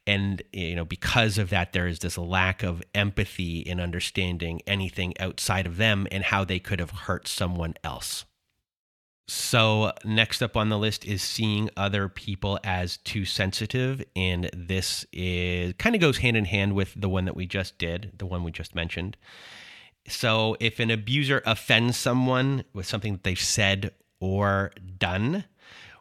And, 0.08 0.42
you 0.52 0.76
know, 0.76 0.86
because 0.86 1.38
of 1.38 1.50
that, 1.50 1.74
there 1.74 1.88
is 1.88 2.00
this 2.00 2.18
lack 2.18 2.64
of 2.64 2.84
empathy 2.94 3.60
in 3.60 3.80
understanding 3.80 4.62
anything 4.68 5.14
outside 5.20 5.66
of 5.66 5.78
them 5.78 6.08
and 6.12 6.24
how 6.24 6.44
they 6.44 6.60
could 6.60 6.80
have 6.80 6.92
hurt 6.92 7.28
someone 7.28 7.76
else. 7.84 8.26
So, 9.28 9.92
next 10.04 10.44
up 10.44 10.56
on 10.56 10.70
the 10.70 10.78
list 10.78 11.04
is 11.04 11.24
seeing 11.24 11.72
other 11.76 12.08
people 12.08 12.60
as 12.64 12.98
too 12.98 13.26
sensitive. 13.26 14.04
And 14.16 14.50
this 14.54 15.06
is 15.12 15.74
kind 15.80 15.96
of 15.96 16.02
goes 16.02 16.20
hand 16.20 16.38
in 16.38 16.46
hand 16.46 16.74
with 16.74 16.94
the 16.96 17.10
one 17.10 17.26
that 17.26 17.36
we 17.36 17.48
just 17.48 17.80
did, 17.80 18.12
the 18.18 18.28
one 18.28 18.44
we 18.44 18.52
just 18.52 18.76
mentioned. 18.76 19.18
So, 20.08 20.56
if 20.60 20.80
an 20.80 20.92
abuser 20.92 21.42
offends 21.46 21.98
someone 21.98 22.66
with 22.74 22.86
something 22.86 23.14
that 23.14 23.24
they've 23.24 23.40
said 23.40 23.92
or 24.20 24.72
done, 25.00 25.46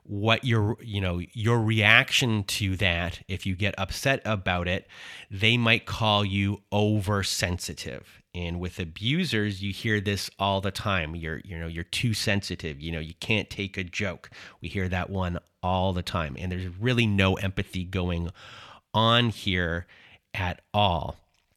what 0.04 0.44
your 0.44 0.76
you 0.82 1.00
know 1.00 1.20
your 1.32 1.58
reaction 1.60 2.44
to 2.44 2.76
that 2.76 3.22
if 3.26 3.46
you 3.46 3.56
get 3.56 3.74
upset 3.78 4.20
about 4.26 4.68
it 4.68 4.86
they 5.30 5.56
might 5.56 5.86
call 5.86 6.24
you 6.24 6.60
oversensitive 6.70 8.22
and 8.34 8.58
with 8.58 8.78
abusers 8.78 9.62
you 9.62 9.72
hear 9.72 10.00
this 10.00 10.30
all 10.38 10.60
the 10.60 10.70
time. 10.70 11.14
You're 11.14 11.40
you 11.44 11.58
know 11.58 11.66
you're 11.66 11.84
too 11.84 12.14
sensitive. 12.14 12.80
You 12.80 12.92
know 12.92 13.00
you 13.00 13.14
can't 13.20 13.48
take 13.48 13.76
a 13.76 13.84
joke. 13.84 14.30
We 14.60 14.68
hear 14.68 14.88
that 14.88 15.10
one 15.10 15.38
all 15.62 15.92
the 15.92 16.02
time. 16.02 16.36
And 16.38 16.52
there's 16.52 16.68
really 16.78 17.06
no 17.06 17.34
empathy 17.34 17.84
going 17.84 18.30
on 18.92 19.30
here 19.30 19.86
at 20.34 20.60
all. 20.74 21.16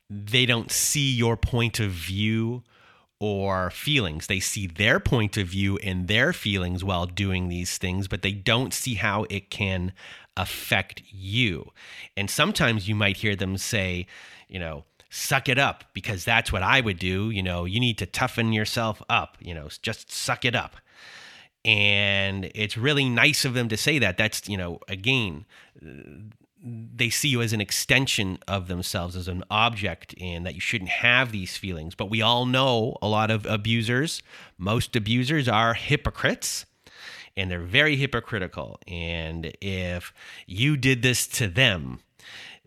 They 0.09 0.45
don't 0.45 0.71
see 0.71 1.11
your 1.11 1.35
point 1.35 1.79
of 1.79 1.91
view 1.91 2.63
or 3.19 3.69
feelings. 3.71 4.27
They 4.27 4.39
see 4.39 4.67
their 4.67 4.99
point 4.99 5.37
of 5.37 5.47
view 5.47 5.77
and 5.79 6.07
their 6.07 6.31
feelings 6.33 6.83
while 6.83 7.05
doing 7.05 7.49
these 7.49 7.77
things, 7.77 8.07
but 8.07 8.21
they 8.21 8.31
don't 8.31 8.73
see 8.73 8.95
how 8.95 9.25
it 9.29 9.49
can 9.49 9.91
affect 10.37 11.01
you. 11.09 11.71
And 12.15 12.29
sometimes 12.29 12.87
you 12.87 12.95
might 12.95 13.17
hear 13.17 13.35
them 13.35 13.57
say, 13.57 14.05
you 14.47 14.59
know, 14.59 14.85
suck 15.09 15.49
it 15.49 15.57
up 15.57 15.83
because 15.93 16.25
that's 16.25 16.51
what 16.51 16.63
I 16.63 16.81
would 16.81 16.99
do. 16.99 17.29
You 17.29 17.43
know, 17.43 17.65
you 17.65 17.79
need 17.79 17.97
to 17.99 18.05
toughen 18.05 18.53
yourself 18.53 19.01
up, 19.09 19.37
you 19.39 19.53
know, 19.53 19.69
just 19.81 20.11
suck 20.11 20.45
it 20.45 20.55
up. 20.55 20.75
And 21.65 22.49
it's 22.55 22.77
really 22.77 23.09
nice 23.09 23.43
of 23.43 23.53
them 23.53 23.67
to 23.69 23.77
say 23.77 23.99
that. 23.99 24.17
That's, 24.17 24.47
you 24.47 24.57
know, 24.57 24.79
again, 24.87 25.45
they 26.63 27.09
see 27.09 27.29
you 27.29 27.41
as 27.41 27.53
an 27.53 27.61
extension 27.61 28.39
of 28.47 28.67
themselves 28.67 29.15
as 29.15 29.27
an 29.27 29.43
object 29.49 30.15
and 30.19 30.45
that 30.45 30.55
you 30.55 30.61
shouldn't 30.61 30.89
have 30.89 31.31
these 31.31 31.55
feelings 31.55 31.93
but 31.93 32.09
we 32.09 32.21
all 32.21 32.45
know 32.45 32.97
a 33.01 33.07
lot 33.07 33.29
of 33.29 33.45
abusers 33.45 34.21
most 34.57 34.95
abusers 34.95 35.47
are 35.47 35.75
hypocrites 35.75 36.65
and 37.35 37.51
they're 37.51 37.61
very 37.61 37.95
hypocritical 37.95 38.79
and 38.87 39.53
if 39.61 40.11
you 40.47 40.75
did 40.75 41.03
this 41.03 41.27
to 41.27 41.47
them 41.47 41.99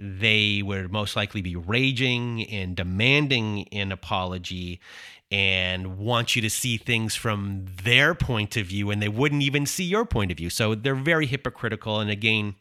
they 0.02 0.62
would 0.62 0.90
most 0.90 1.14
likely 1.14 1.42
be 1.42 1.57
raging 1.57 2.49
and 2.49 2.75
demanding 2.75 3.69
an 3.73 3.92
apology 3.92 4.80
and 5.30 5.99
want 5.99 6.35
you 6.35 6.42
to 6.42 6.50
see 6.50 6.76
things 6.76 7.14
from 7.14 7.66
their 7.85 8.14
point 8.14 8.57
of 8.57 8.66
view 8.66 8.90
and 8.90 9.02
they 9.02 9.09
wouldn't 9.09 9.42
even 9.42 9.66
see 9.66 9.85
your 9.85 10.04
point 10.04 10.30
of 10.30 10.38
view 10.38 10.50
so 10.50 10.75
they're 10.75 10.95
very 10.95 11.26
hypocritical 11.26 12.00
and 12.00 12.11
again 12.11 12.54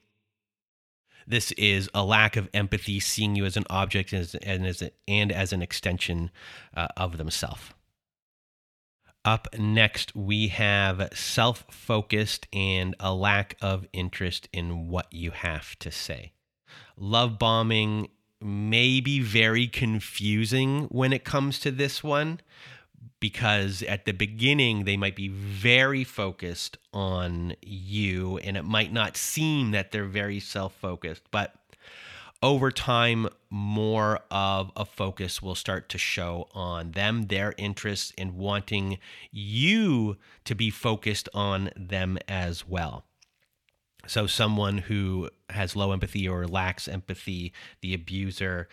this 1.30 1.52
is 1.52 1.88
a 1.94 2.04
lack 2.04 2.36
of 2.36 2.50
empathy, 2.56 3.00
seeing 3.00 3.36
you 3.36 3.46
as 3.46 3.56
an 3.56 3.66
object 3.70 4.12
and 4.14 4.22
as, 4.22 4.36
and 4.36 4.66
as, 4.66 4.82
a, 4.82 4.90
and 5.08 5.32
as 5.32 5.54
an 5.54 5.62
extension 5.62 6.32
uh, 6.76 6.88
of 6.98 7.18
themselves. 7.18 7.62
Up 9.24 9.48
next, 9.56 10.16
we 10.16 10.48
have 10.48 11.10
self 11.14 11.66
focused 11.70 12.48
and 12.52 12.96
a 13.00 13.14
lack 13.14 13.58
of 13.62 13.86
interest 13.94 14.50
in 14.52 14.88
what 14.88 15.14
you 15.14 15.30
have 15.30 15.78
to 15.80 15.92
say. 15.92 16.32
Love 17.00 17.40
bombing 17.40 18.10
may 18.42 19.00
be 19.00 19.22
very 19.22 19.68
confusing 19.68 20.84
when 20.86 21.14
it 21.14 21.24
comes 21.24 21.60
to 21.60 21.72
this 21.72 22.04
one 22.04 22.40
because 23.20 23.84
at 23.84 24.06
the 24.06 24.12
beginning 24.12 24.84
they 24.84 24.98
might 24.98 25.16
be 25.16 25.28
very 25.28 26.04
focused 26.04 26.78
on 26.94 27.54
you 27.62 28.38
and 28.40 28.58
it 28.58 28.64
might 28.64 28.92
not 28.92 29.18
seem 29.18 29.72
that 29.72 29.92
they're 29.92 30.06
very 30.06 30.40
self-focused 30.40 31.24
but 31.32 31.56
over 32.42 32.72
time 32.72 33.28
more 33.50 34.20
of 34.32 34.72
a 34.76 34.86
focus 34.86 35.42
will 35.42 35.56
start 35.56 35.90
to 35.90 35.98
show 35.98 36.48
on 36.54 36.92
them 36.92 37.24
their 37.24 37.54
interests 37.58 38.14
and 38.18 38.34
wanting 38.36 38.98
you 39.32 40.18
to 40.46 40.56
be 40.56 40.70
focused 40.70 41.28
on 41.34 41.70
them 41.76 42.18
as 42.28 42.68
well 42.68 43.06
so 44.10 44.28
someone 44.28 44.80
who 44.80 45.30
has 45.50 45.76
low 45.76 45.92
empathy 45.92 46.28
or 46.28 46.48
lacks 46.48 46.88
empathy 46.88 47.54
the 47.82 47.94
abuser 47.94 48.68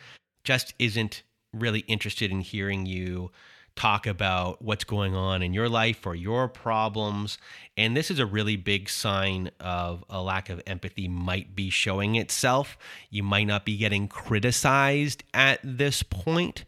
just 0.45 0.75
isn't 0.78 1.23
really 1.52 1.81
interested 1.81 2.31
in 2.31 2.40
hearing 2.40 2.87
you 2.87 3.31
talk 3.76 4.07
about 4.07 4.62
what's 4.62 4.85
going 4.85 5.14
on 5.14 5.43
in 5.43 5.52
your 5.52 5.69
life 5.69 6.07
or 6.07 6.14
your 6.14 6.49
problems. 6.49 7.37
And 7.76 7.95
this 7.95 8.11
is 8.11 8.19
a 8.19 8.26
really 8.26 8.57
big 8.57 8.88
sign 8.88 9.50
of 9.61 10.02
a 10.09 10.23
lack 10.23 10.49
of 10.49 10.62
empathy 10.66 11.09
might 11.09 11.55
be 11.55 11.69
showing 11.69 12.16
itself. 12.16 12.78
You 13.11 13.23
might 13.23 13.47
not 13.47 13.66
be 13.66 13.76
getting 13.76 14.09
criticized 14.09 15.23
at 15.35 15.61
this 15.62 16.02
point. 16.02 16.64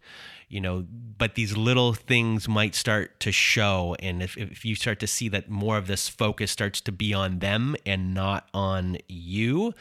You 0.48 0.60
know, 0.62 0.86
but 1.18 1.34
these 1.34 1.56
little 1.56 1.92
things 1.92 2.48
might 2.48 2.74
start 2.74 3.20
to 3.20 3.32
show. 3.32 3.96
And 4.00 4.22
if, 4.22 4.36
if 4.38 4.64
you 4.64 4.74
start 4.74 4.98
to 5.00 5.06
see 5.06 5.28
that 5.28 5.50
more 5.50 5.76
of 5.76 5.86
this 5.86 6.08
focus 6.08 6.50
starts 6.50 6.80
to 6.82 6.92
be 6.92 7.12
on 7.12 7.40
them 7.40 7.76
and 7.84 8.14
not 8.14 8.48
on 8.54 8.96
you, 9.08 9.74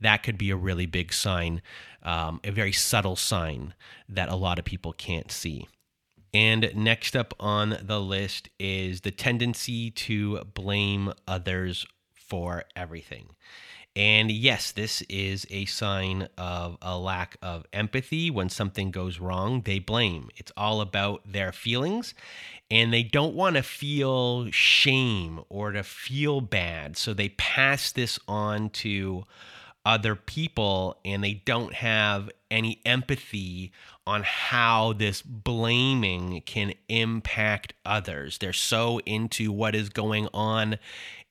that 0.00 0.22
could 0.22 0.36
be 0.36 0.50
a 0.50 0.56
really 0.56 0.86
big 0.86 1.12
sign, 1.12 1.62
um, 2.02 2.40
a 2.44 2.50
very 2.50 2.72
subtle 2.72 3.16
sign 3.16 3.74
that 4.08 4.28
a 4.28 4.36
lot 4.36 4.58
of 4.58 4.64
people 4.64 4.92
can't 4.92 5.30
see. 5.32 5.66
And 6.32 6.70
next 6.74 7.16
up 7.16 7.34
on 7.40 7.78
the 7.82 8.00
list 8.00 8.50
is 8.58 9.00
the 9.00 9.10
tendency 9.10 9.90
to 9.90 10.44
blame 10.44 11.12
others 11.26 11.86
for 12.12 12.64
everything. 12.76 13.30
And 13.96 14.30
yes, 14.30 14.70
this 14.70 15.02
is 15.08 15.46
a 15.50 15.64
sign 15.64 16.28
of 16.38 16.78
a 16.80 16.96
lack 16.96 17.36
of 17.42 17.66
empathy. 17.72 18.30
When 18.30 18.48
something 18.48 18.90
goes 18.90 19.18
wrong, 19.18 19.62
they 19.62 19.80
blame. 19.80 20.28
It's 20.36 20.52
all 20.56 20.80
about 20.80 21.22
their 21.30 21.50
feelings, 21.50 22.14
and 22.70 22.92
they 22.92 23.02
don't 23.02 23.34
want 23.34 23.56
to 23.56 23.62
feel 23.62 24.48
shame 24.52 25.40
or 25.48 25.72
to 25.72 25.82
feel 25.82 26.40
bad. 26.40 26.96
So 26.96 27.12
they 27.12 27.30
pass 27.30 27.90
this 27.90 28.18
on 28.28 28.70
to 28.70 29.24
other 29.84 30.14
people 30.14 30.98
and 31.04 31.24
they 31.24 31.42
don't 31.44 31.72
have 31.72 32.28
any 32.50 32.80
empathy 32.84 33.72
on 34.06 34.22
how 34.22 34.92
this 34.92 35.22
blaming 35.22 36.42
can 36.44 36.74
impact 36.88 37.72
others. 37.86 38.38
They're 38.38 38.52
so 38.52 38.98
into 39.06 39.52
what 39.52 39.74
is 39.74 39.88
going 39.88 40.28
on 40.34 40.78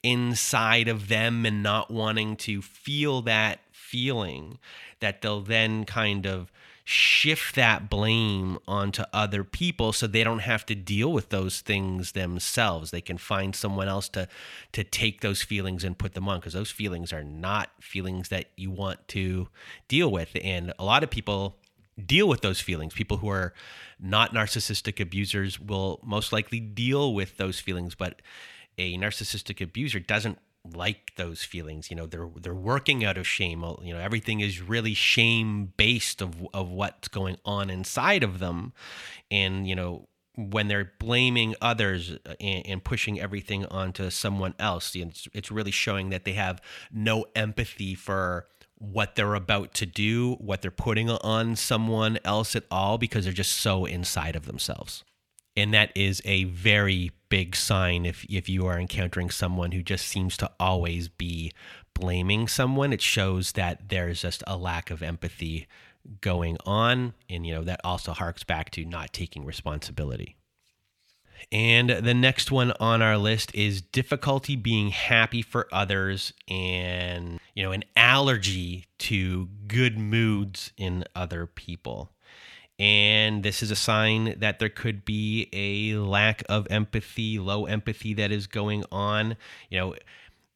inside 0.03 0.87
of 0.87 1.07
them 1.07 1.45
and 1.45 1.61
not 1.61 1.91
wanting 1.91 2.35
to 2.35 2.61
feel 2.61 3.21
that 3.23 3.59
feeling 3.71 4.57
that 4.99 5.21
they'll 5.21 5.41
then 5.41 5.83
kind 5.83 6.25
of 6.25 6.51
shift 6.91 7.53
that 7.53 7.87
blame 7.87 8.57
onto 8.67 9.03
other 9.13 9.43
people 9.43 9.93
so 9.93 10.07
they 10.07 10.23
don't 10.23 10.39
have 10.39 10.65
to 10.65 10.73
deal 10.73 11.11
with 11.11 11.29
those 11.29 11.61
things 11.61 12.13
themselves. 12.13 12.89
They 12.89 13.01
can 13.01 13.19
find 13.19 13.55
someone 13.55 13.87
else 13.87 14.09
to 14.09 14.27
to 14.71 14.83
take 14.83 15.21
those 15.21 15.43
feelings 15.43 15.83
and 15.83 15.97
put 15.97 16.15
them 16.15 16.27
on 16.27 16.39
because 16.39 16.53
those 16.53 16.71
feelings 16.71 17.13
are 17.13 17.23
not 17.23 17.69
feelings 17.79 18.29
that 18.29 18.45
you 18.55 18.71
want 18.71 19.07
to 19.09 19.49
deal 19.87 20.11
with. 20.11 20.35
And 20.43 20.73
a 20.79 20.83
lot 20.83 21.03
of 21.03 21.11
people 21.11 21.57
deal 22.03 22.27
with 22.27 22.41
those 22.41 22.59
feelings. 22.59 22.95
People 22.95 23.17
who 23.17 23.29
are 23.29 23.53
not 23.99 24.33
narcissistic 24.33 24.99
abusers 24.99 25.59
will 25.59 25.99
most 26.03 26.33
likely 26.33 26.59
deal 26.59 27.13
with 27.13 27.37
those 27.37 27.59
feelings 27.59 27.93
but 27.93 28.19
a 28.79 28.97
narcissistic 28.97 29.61
abuser 29.61 29.99
doesn't 29.99 30.39
like 30.75 31.13
those 31.15 31.41
feelings 31.41 31.89
you 31.89 31.95
know 31.95 32.05
they're 32.05 32.29
they're 32.41 32.53
working 32.53 33.05
out 33.05 33.17
of 33.17 33.25
shame 33.25 33.63
you 33.81 33.93
know 33.93 33.99
everything 33.99 34.41
is 34.41 34.61
really 34.61 34.93
shame 34.93 35.73
based 35.77 36.21
of 36.21 36.45
of 36.53 36.69
what's 36.69 37.07
going 37.07 37.37
on 37.45 37.69
inside 37.69 38.23
of 38.23 38.39
them. 38.39 38.73
And 39.31 39.67
you 39.67 39.75
know 39.75 40.07
when 40.35 40.69
they're 40.69 40.93
blaming 40.99 41.53
others 41.61 42.11
uh, 42.25 42.33
and, 42.39 42.65
and 42.65 42.83
pushing 42.83 43.19
everything 43.19 43.65
onto 43.65 44.09
someone 44.09 44.53
else 44.57 44.95
it's, 44.95 45.27
it's 45.33 45.51
really 45.51 45.71
showing 45.71 46.11
that 46.11 46.23
they 46.23 46.31
have 46.31 46.61
no 46.93 47.25
empathy 47.35 47.93
for 47.93 48.45
what 48.77 49.15
they're 49.15 49.35
about 49.35 49.73
to 49.73 49.85
do 49.85 50.35
what 50.35 50.61
they're 50.61 50.71
putting 50.71 51.09
on 51.09 51.57
someone 51.57 52.17
else 52.23 52.55
at 52.55 52.63
all 52.71 52.97
because 52.97 53.25
they're 53.25 53.33
just 53.33 53.57
so 53.57 53.83
inside 53.83 54.35
of 54.35 54.45
themselves 54.45 55.03
and 55.55 55.73
that 55.73 55.91
is 55.95 56.21
a 56.25 56.45
very 56.45 57.11
big 57.29 57.55
sign 57.55 58.05
if 58.05 58.25
if 58.29 58.49
you 58.49 58.65
are 58.65 58.79
encountering 58.79 59.29
someone 59.29 59.71
who 59.71 59.83
just 59.83 60.07
seems 60.07 60.35
to 60.37 60.49
always 60.59 61.07
be 61.07 61.51
blaming 61.93 62.47
someone. 62.47 62.93
It 62.93 63.01
shows 63.01 63.53
that 63.53 63.89
there's 63.89 64.21
just 64.21 64.43
a 64.47 64.57
lack 64.57 64.89
of 64.89 65.03
empathy 65.03 65.67
going 66.21 66.57
on. 66.65 67.13
And 67.29 67.45
you 67.45 67.53
know 67.53 67.63
that 67.63 67.81
also 67.83 68.13
harks 68.13 68.43
back 68.43 68.71
to 68.71 68.85
not 68.85 69.13
taking 69.13 69.45
responsibility. 69.45 70.35
And 71.51 71.89
the 71.89 72.13
next 72.13 72.51
one 72.51 72.73
on 72.79 73.01
our 73.01 73.17
list 73.17 73.55
is 73.55 73.81
difficulty 73.81 74.55
being 74.57 74.89
happy 74.89 75.41
for 75.41 75.67
others 75.71 76.33
and 76.49 77.39
you 77.55 77.63
know 77.63 77.71
an 77.71 77.83
allergy 77.95 78.85
to 78.99 79.47
good 79.67 79.97
moods 79.97 80.73
in 80.77 81.05
other 81.15 81.45
people 81.45 82.11
and 82.79 83.43
this 83.43 83.61
is 83.61 83.69
a 83.69 83.75
sign 83.75 84.35
that 84.39 84.59
there 84.59 84.69
could 84.69 85.03
be 85.03 85.49
a 85.51 85.99
lack 85.99 86.43
of 86.47 86.65
empathy, 86.71 87.37
low 87.37 87.65
empathy 87.65 88.13
that 88.15 88.31
is 88.31 88.47
going 88.47 88.85
on. 88.89 89.35
You 89.69 89.79
know, 89.79 89.95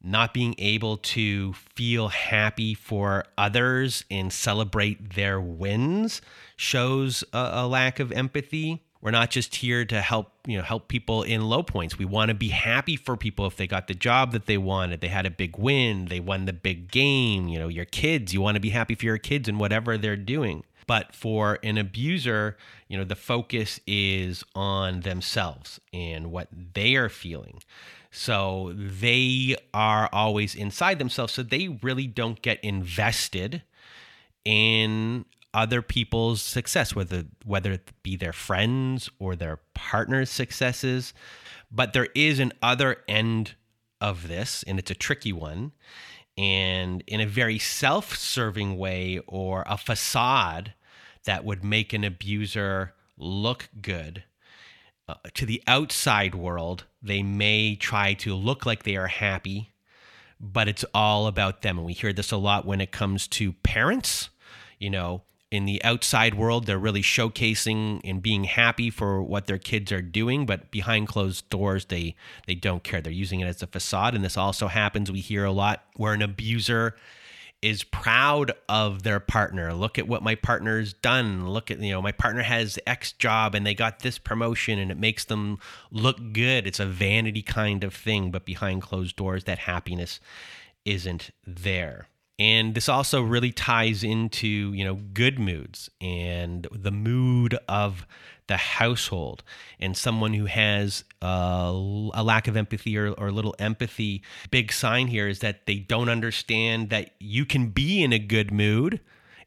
not 0.02 0.34
being 0.34 0.54
able 0.58 0.96
to 0.98 1.52
feel 1.52 2.08
happy 2.08 2.74
for 2.74 3.24
others 3.36 4.04
and 4.10 4.32
celebrate 4.32 5.14
their 5.14 5.40
wins 5.40 6.22
shows 6.56 7.24
a, 7.32 7.50
a 7.52 7.66
lack 7.66 8.00
of 8.00 8.10
empathy 8.12 8.82
we're 9.04 9.10
not 9.10 9.30
just 9.30 9.56
here 9.56 9.84
to 9.84 10.00
help 10.00 10.32
you 10.46 10.56
know 10.56 10.64
help 10.64 10.88
people 10.88 11.22
in 11.22 11.42
low 11.42 11.62
points 11.62 11.98
we 11.98 12.04
want 12.04 12.30
to 12.30 12.34
be 12.34 12.48
happy 12.48 12.96
for 12.96 13.16
people 13.16 13.46
if 13.46 13.56
they 13.56 13.66
got 13.66 13.86
the 13.86 13.94
job 13.94 14.32
that 14.32 14.46
they 14.46 14.58
wanted 14.58 15.00
they 15.00 15.08
had 15.08 15.26
a 15.26 15.30
big 15.30 15.56
win 15.58 16.06
they 16.06 16.20
won 16.20 16.46
the 16.46 16.52
big 16.52 16.90
game 16.90 17.48
you 17.48 17.58
know 17.58 17.68
your 17.68 17.84
kids 17.84 18.32
you 18.32 18.40
want 18.40 18.56
to 18.56 18.60
be 18.60 18.70
happy 18.70 18.94
for 18.94 19.04
your 19.04 19.18
kids 19.18 19.48
and 19.48 19.60
whatever 19.60 19.96
they're 19.96 20.16
doing 20.16 20.64
but 20.86 21.14
for 21.14 21.58
an 21.62 21.78
abuser, 21.78 22.56
you 22.88 22.96
know, 22.96 23.04
the 23.04 23.16
focus 23.16 23.80
is 23.86 24.44
on 24.54 25.00
themselves 25.00 25.80
and 25.92 26.30
what 26.30 26.48
they 26.74 26.96
are 26.96 27.08
feeling. 27.08 27.60
So 28.10 28.72
they 28.76 29.56
are 29.72 30.08
always 30.12 30.54
inside 30.54 30.98
themselves. 30.98 31.32
So 31.32 31.42
they 31.42 31.68
really 31.82 32.06
don't 32.06 32.40
get 32.40 32.62
invested 32.62 33.62
in 34.44 35.24
other 35.52 35.82
people's 35.82 36.42
success, 36.42 36.94
whether 36.94 37.24
whether 37.44 37.72
it 37.72 37.90
be 38.02 38.16
their 38.16 38.32
friends 38.32 39.08
or 39.18 39.36
their 39.36 39.60
partner's 39.74 40.30
successes. 40.30 41.14
But 41.70 41.92
there 41.92 42.08
is 42.14 42.38
an 42.38 42.52
other 42.62 42.98
end 43.08 43.54
of 44.00 44.28
this, 44.28 44.62
and 44.64 44.78
it's 44.78 44.90
a 44.90 44.94
tricky 44.94 45.32
one 45.32 45.72
and 46.36 47.02
in 47.06 47.20
a 47.20 47.26
very 47.26 47.58
self 47.58 48.16
serving 48.16 48.76
way 48.76 49.20
or 49.26 49.64
a 49.66 49.78
facade 49.78 50.74
that 51.24 51.44
would 51.44 51.64
make 51.64 51.92
an 51.92 52.04
abuser 52.04 52.94
look 53.16 53.68
good. 53.80 54.24
Uh, 55.06 55.14
to 55.34 55.44
the 55.44 55.62
outside 55.66 56.34
world, 56.34 56.84
they 57.02 57.22
may 57.22 57.76
try 57.76 58.14
to 58.14 58.34
look 58.34 58.64
like 58.64 58.82
they 58.82 58.96
are 58.96 59.06
happy, 59.06 59.72
but 60.40 60.66
it's 60.66 60.84
all 60.94 61.26
about 61.26 61.62
them. 61.62 61.78
And 61.78 61.86
we 61.86 61.92
hear 61.92 62.12
this 62.12 62.32
a 62.32 62.36
lot 62.36 62.66
when 62.66 62.80
it 62.80 62.90
comes 62.90 63.28
to 63.28 63.52
parents. 63.52 64.30
You 64.78 64.90
know, 64.90 65.22
in 65.54 65.66
the 65.66 65.82
outside 65.84 66.34
world, 66.34 66.66
they're 66.66 66.78
really 66.78 67.02
showcasing 67.02 68.00
and 68.02 68.20
being 68.20 68.44
happy 68.44 68.90
for 68.90 69.22
what 69.22 69.46
their 69.46 69.58
kids 69.58 69.92
are 69.92 70.02
doing, 70.02 70.46
but 70.46 70.70
behind 70.70 71.06
closed 71.06 71.48
doors, 71.48 71.86
they 71.86 72.16
they 72.46 72.56
don't 72.56 72.82
care. 72.82 73.00
They're 73.00 73.12
using 73.12 73.40
it 73.40 73.46
as 73.46 73.62
a 73.62 73.68
facade, 73.68 74.14
and 74.14 74.24
this 74.24 74.36
also 74.36 74.66
happens. 74.66 75.12
We 75.12 75.20
hear 75.20 75.44
a 75.44 75.52
lot 75.52 75.84
where 75.94 76.12
an 76.12 76.22
abuser 76.22 76.96
is 77.62 77.84
proud 77.84 78.52
of 78.68 79.04
their 79.04 79.20
partner. 79.20 79.72
Look 79.72 79.98
at 79.98 80.08
what 80.08 80.22
my 80.22 80.34
partner's 80.34 80.92
done. 80.92 81.48
Look 81.48 81.70
at, 81.70 81.80
you 81.80 81.92
know, 81.92 82.02
my 82.02 82.12
partner 82.12 82.42
has 82.42 82.78
X 82.86 83.12
job 83.12 83.54
and 83.54 83.64
they 83.64 83.74
got 83.74 84.00
this 84.00 84.18
promotion 84.18 84.78
and 84.78 84.90
it 84.90 84.98
makes 84.98 85.24
them 85.24 85.58
look 85.90 86.18
good. 86.34 86.66
It's 86.66 86.80
a 86.80 86.84
vanity 86.84 87.40
kind 87.40 87.82
of 87.82 87.94
thing, 87.94 88.30
but 88.30 88.44
behind 88.44 88.82
closed 88.82 89.16
doors, 89.16 89.44
that 89.44 89.60
happiness 89.60 90.20
isn't 90.84 91.30
there 91.46 92.08
and 92.38 92.74
this 92.74 92.88
also 92.88 93.22
really 93.22 93.52
ties 93.52 94.02
into 94.02 94.72
you 94.72 94.84
know 94.84 94.94
good 95.12 95.38
moods 95.38 95.90
and 96.00 96.66
the 96.72 96.90
mood 96.90 97.58
of 97.68 98.06
the 98.46 98.56
household 98.56 99.42
and 99.80 99.96
someone 99.96 100.34
who 100.34 100.44
has 100.44 101.04
uh, 101.22 101.72
a 102.12 102.22
lack 102.22 102.46
of 102.46 102.56
empathy 102.56 102.98
or, 102.98 103.12
or 103.12 103.30
little 103.30 103.54
empathy 103.58 104.22
big 104.50 104.70
sign 104.70 105.06
here 105.06 105.28
is 105.28 105.38
that 105.38 105.66
they 105.66 105.76
don't 105.76 106.08
understand 106.08 106.90
that 106.90 107.10
you 107.18 107.46
can 107.46 107.68
be 107.68 108.02
in 108.02 108.12
a 108.12 108.18
good 108.18 108.52
mood 108.52 109.00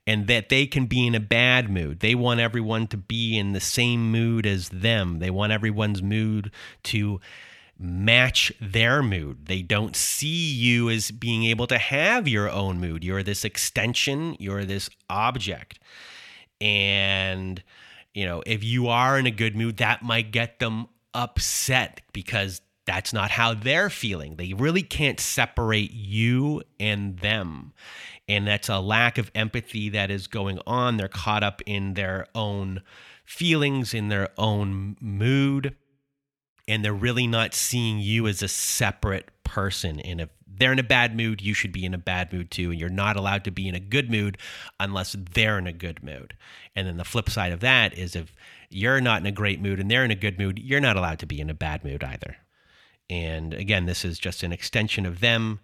and 0.07 0.27
that 0.27 0.47
they 0.47 0.65
can 0.65 0.85
be 0.85 1.05
in 1.05 1.13
a 1.13 1.19
bad 1.19 1.69
mood. 1.69 1.99
They 1.99 2.15
want 2.15 2.39
everyone 2.39 2.87
to 2.87 2.97
be 2.97 3.37
in 3.37 3.51
the 3.51 3.59
same 3.59 4.09
mood 4.09 4.45
as 4.45 4.69
them. 4.69 5.19
They 5.19 5.29
want 5.29 5.51
everyone's 5.51 6.01
mood 6.01 6.49
to 6.83 7.19
match 7.79 8.51
their 8.59 9.03
mood. 9.03 9.45
They 9.45 9.61
don't 9.61 9.95
see 9.95 10.51
you 10.51 10.89
as 10.89 11.11
being 11.11 11.45
able 11.45 11.67
to 11.67 11.77
have 11.77 12.27
your 12.27 12.49
own 12.49 12.79
mood. 12.79 13.03
You're 13.03 13.23
this 13.23 13.45
extension, 13.45 14.35
you're 14.39 14.65
this 14.65 14.89
object. 15.09 15.79
And, 16.59 17.61
you 18.13 18.25
know, 18.25 18.41
if 18.45 18.63
you 18.63 18.87
are 18.87 19.19
in 19.19 19.25
a 19.25 19.31
good 19.31 19.55
mood, 19.55 19.77
that 19.77 20.01
might 20.01 20.31
get 20.31 20.59
them 20.59 20.87
upset 21.13 22.01
because 22.13 22.61
that's 22.85 23.13
not 23.13 23.29
how 23.31 23.53
they're 23.53 23.89
feeling. 23.89 24.37
They 24.37 24.53
really 24.53 24.81
can't 24.81 25.19
separate 25.19 25.91
you 25.91 26.63
and 26.79 27.19
them. 27.19 27.73
And 28.29 28.47
that's 28.47 28.69
a 28.69 28.79
lack 28.79 29.17
of 29.17 29.31
empathy 29.35 29.89
that 29.89 30.09
is 30.09 30.27
going 30.27 30.59
on. 30.65 30.97
They're 30.97 31.07
caught 31.07 31.43
up 31.43 31.61
in 31.65 31.93
their 31.93 32.27
own 32.33 32.81
feelings, 33.25 33.93
in 33.93 34.07
their 34.07 34.29
own 34.37 34.95
mood 34.99 35.75
and 36.67 36.83
they're 36.83 36.93
really 36.93 37.27
not 37.27 37.53
seeing 37.53 37.99
you 37.99 38.27
as 38.27 38.41
a 38.41 38.47
separate 38.47 39.29
person. 39.43 39.99
And 40.01 40.21
if 40.21 40.29
they're 40.45 40.71
in 40.71 40.79
a 40.79 40.83
bad 40.83 41.15
mood, 41.15 41.41
you 41.41 41.53
should 41.53 41.71
be 41.71 41.85
in 41.85 41.93
a 41.93 41.99
bad 41.99 42.33
mood 42.33 42.51
too. 42.51 42.71
And 42.71 42.79
you're 42.79 42.89
not 42.89 43.15
allowed 43.15 43.43
to 43.45 43.51
be 43.51 43.67
in 43.67 43.75
a 43.75 43.79
good 43.79 44.09
mood 44.09 44.37
unless 44.79 45.15
they're 45.33 45.57
in 45.57 45.67
a 45.67 45.73
good 45.73 46.03
mood. 46.03 46.35
And 46.75 46.87
then 46.87 46.97
the 46.97 47.05
flip 47.05 47.29
side 47.29 47.51
of 47.51 47.59
that 47.61 47.97
is 47.97 48.15
if 48.15 48.33
you're 48.69 49.01
not 49.01 49.21
in 49.21 49.27
a 49.27 49.31
great 49.31 49.61
mood 49.61 49.79
and 49.79 49.89
they're 49.89 50.03
in 50.03 50.11
a 50.11 50.15
good 50.15 50.37
mood, 50.37 50.59
you're 50.59 50.81
not 50.81 50.97
allowed 50.97 51.19
to 51.19 51.25
be 51.25 51.39
in 51.39 51.49
a 51.49 51.53
bad 51.53 51.83
mood 51.83 52.03
either. 52.03 52.37
And 53.09 53.53
again, 53.53 53.85
this 53.85 54.03
is 54.03 54.19
just 54.19 54.43
an 54.43 54.51
extension 54.51 55.05
of 55.05 55.21
them. 55.21 55.59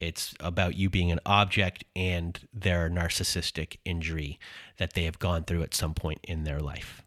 It's 0.00 0.34
about 0.40 0.76
you 0.76 0.90
being 0.90 1.10
an 1.10 1.20
object 1.26 1.84
and 1.94 2.38
their 2.52 2.88
narcissistic 2.88 3.78
injury 3.84 4.38
that 4.78 4.92
they 4.92 5.04
have 5.04 5.18
gone 5.18 5.44
through 5.44 5.62
at 5.62 5.74
some 5.74 5.94
point 5.94 6.20
in 6.22 6.44
their 6.44 6.60
life. 6.60 7.02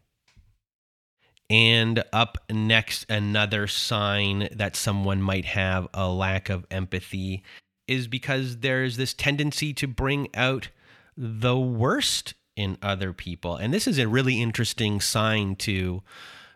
And 1.50 2.04
up 2.12 2.38
next, 2.48 3.10
another 3.10 3.66
sign 3.66 4.48
that 4.52 4.76
someone 4.76 5.20
might 5.20 5.46
have 5.46 5.88
a 5.92 6.08
lack 6.08 6.48
of 6.48 6.64
empathy 6.70 7.42
is 7.88 8.06
because 8.06 8.58
there's 8.58 8.96
this 8.96 9.12
tendency 9.12 9.74
to 9.74 9.88
bring 9.88 10.28
out 10.32 10.68
the 11.16 11.58
worst 11.58 12.34
in 12.54 12.78
other 12.80 13.12
people. 13.12 13.56
And 13.56 13.74
this 13.74 13.88
is 13.88 13.98
a 13.98 14.06
really 14.06 14.40
interesting 14.40 15.00
sign 15.00 15.56
to 15.56 16.02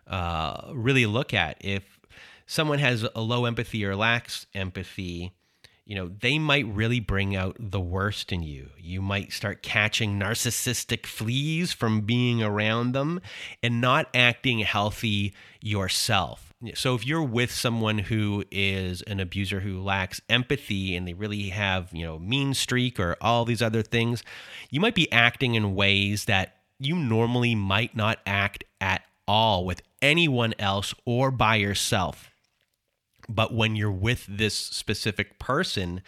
uh, 0.07 0.71
really 0.73 1.05
look 1.05 1.33
at. 1.33 1.57
If 1.59 1.99
someone 2.45 2.79
has 2.79 3.05
a 3.13 3.21
low 3.21 3.43
empathy 3.43 3.83
or 3.83 3.97
lacks 3.97 4.47
empathy, 4.55 5.33
you 5.85 5.95
know, 5.95 6.09
they 6.19 6.39
might 6.39 6.65
really 6.65 6.99
bring 6.99 7.35
out 7.35 7.55
the 7.59 7.79
worst 7.79 8.31
in 8.31 8.41
you. 8.41 8.71
You 8.77 9.01
might 9.01 9.31
start 9.31 9.61
catching 9.61 10.19
narcissistic 10.19 11.05
fleas 11.05 11.73
from 11.73 12.01
being 12.01 12.41
around 12.41 12.93
them 12.93 13.21
and 13.61 13.79
not 13.79 14.09
acting 14.13 14.59
healthy 14.59 15.33
yourself. 15.61 16.51
So 16.73 16.95
if 16.95 17.05
you're 17.05 17.21
with 17.21 17.51
someone 17.51 17.99
who 17.99 18.43
is 18.49 19.03
an 19.03 19.19
abuser 19.19 19.59
who 19.59 19.83
lacks 19.83 20.19
empathy 20.27 20.95
and 20.95 21.07
they 21.07 21.13
really 21.13 21.49
have, 21.49 21.89
you 21.93 22.03
know, 22.03 22.17
mean 22.17 22.55
streak 22.55 22.99
or 22.99 23.15
all 23.21 23.45
these 23.45 23.61
other 23.61 23.83
things, 23.83 24.23
you 24.71 24.79
might 24.79 24.95
be 24.95 25.11
acting 25.11 25.53
in 25.53 25.75
ways 25.75 26.25
that 26.25 26.55
you 26.79 26.95
normally 26.95 27.53
might 27.53 27.95
not 27.95 28.19
act 28.25 28.63
at 28.81 29.03
all 29.27 29.65
with 29.65 29.81
anyone 30.01 30.55
else 30.57 30.95
or 31.05 31.29
by 31.29 31.57
yourself. 31.57 32.31
But 33.27 33.53
when 33.53 33.75
you're 33.75 33.91
with 33.91 34.25
this 34.29 34.55
specific 34.55 35.39
person, 35.39 36.01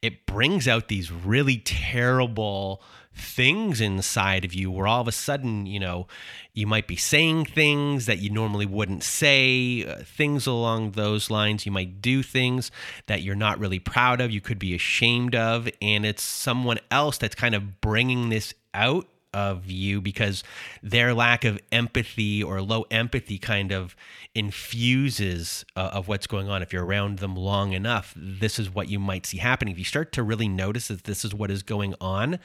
it 0.00 0.26
brings 0.26 0.66
out 0.66 0.88
these 0.88 1.12
really 1.12 1.58
terrible 1.58 2.82
things 3.14 3.80
inside 3.80 4.44
of 4.44 4.54
you 4.54 4.70
where 4.70 4.86
all 4.86 5.02
of 5.02 5.08
a 5.08 5.12
sudden, 5.12 5.66
you 5.66 5.78
know, 5.78 6.06
you 6.54 6.66
might 6.66 6.86
be 6.86 6.96
saying 6.96 7.44
things 7.44 8.06
that 8.06 8.18
you 8.18 8.30
normally 8.30 8.66
wouldn't 8.66 9.02
say, 9.02 9.84
uh, 9.84 9.96
things 10.04 10.46
along 10.46 10.92
those 10.92 11.30
lines. 11.30 11.66
You 11.66 11.72
might 11.72 12.00
do 12.00 12.22
things 12.22 12.70
that 13.06 13.22
you're 13.22 13.34
not 13.34 13.58
really 13.58 13.78
proud 13.78 14.20
of, 14.20 14.30
you 14.30 14.40
could 14.40 14.58
be 14.58 14.74
ashamed 14.74 15.34
of. 15.34 15.68
And 15.80 16.06
it's 16.06 16.22
someone 16.22 16.78
else 16.90 17.18
that's 17.18 17.34
kind 17.34 17.54
of 17.54 17.80
bringing 17.80 18.30
this 18.30 18.54
out 18.74 19.06
of 19.32 19.70
you 19.70 20.00
because 20.00 20.44
their 20.82 21.14
lack 21.14 21.44
of 21.44 21.58
empathy 21.70 22.42
or 22.42 22.60
low 22.60 22.84
empathy 22.90 23.38
kind 23.38 23.72
of 23.72 23.96
infuses 24.34 25.64
uh, 25.76 25.90
of 25.92 26.08
what's 26.08 26.26
going 26.26 26.48
on. 26.48 26.62
If 26.62 26.72
you're 26.72 26.84
around 26.84 27.18
them 27.18 27.36
long 27.36 27.72
enough, 27.72 28.12
this 28.16 28.58
is 28.58 28.70
what 28.70 28.88
you 28.88 28.98
might 28.98 29.26
see 29.26 29.38
happening. 29.38 29.72
If 29.72 29.78
you 29.78 29.84
start 29.84 30.12
to 30.12 30.22
really 30.22 30.48
notice 30.48 30.88
that 30.88 31.04
this 31.04 31.24
is 31.24 31.34
what 31.34 31.50
is 31.50 31.62
going 31.62 31.94
on, 32.00 32.38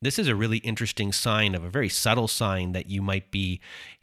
this 0.00 0.18
is 0.18 0.26
a 0.28 0.34
really 0.34 0.58
interesting 0.58 1.12
sign 1.12 1.54
of 1.54 1.62
a 1.62 1.70
very 1.70 1.88
subtle 1.88 2.28
sign 2.28 2.72
that 2.72 2.90
you 2.90 3.00
might 3.00 3.30
be 3.30 3.60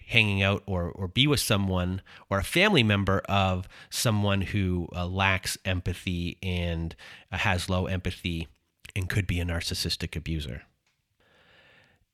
hanging 0.07 0.41
out 0.41 0.63
or, 0.65 0.89
or 0.91 1.07
be 1.07 1.27
with 1.27 1.39
someone 1.39 2.01
or 2.29 2.39
a 2.39 2.43
family 2.43 2.81
member 2.81 3.19
of 3.29 3.67
someone 3.91 4.41
who 4.41 4.87
uh, 4.95 5.05
lacks 5.05 5.57
empathy 5.65 6.37
and 6.41 6.95
uh, 7.31 7.37
has 7.37 7.69
low 7.69 7.85
empathy 7.85 8.47
and 8.95 9.07
could 9.07 9.27
be 9.27 9.39
a 9.39 9.45
narcissistic 9.45 10.15
abuser. 10.15 10.63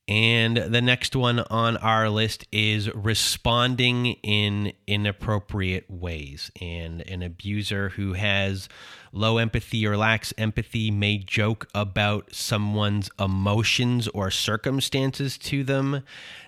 And 0.07 0.57
the 0.57 0.83
next 0.83 1.15
one 1.15 1.39
on 1.39 1.77
our 1.77 2.09
list 2.09 2.45
is 2.51 2.93
responding 2.93 4.17
in 4.21 4.73
inappropriate 4.85 5.89
ways. 5.89 6.51
And 6.61 7.01
an 7.01 7.23
abuser 7.23 7.89
who 7.89 8.13
has 8.13 8.69
low 9.11 9.39
empathy 9.39 9.87
or 9.87 9.97
lacks 9.97 10.31
empathy 10.37 10.91
may 10.91 11.17
joke 11.17 11.67
about 11.73 12.35
someone's 12.35 13.09
emotions 13.19 14.07
or 14.09 14.29
circumstances 14.29 15.39
to 15.39 15.63
them. 15.63 16.03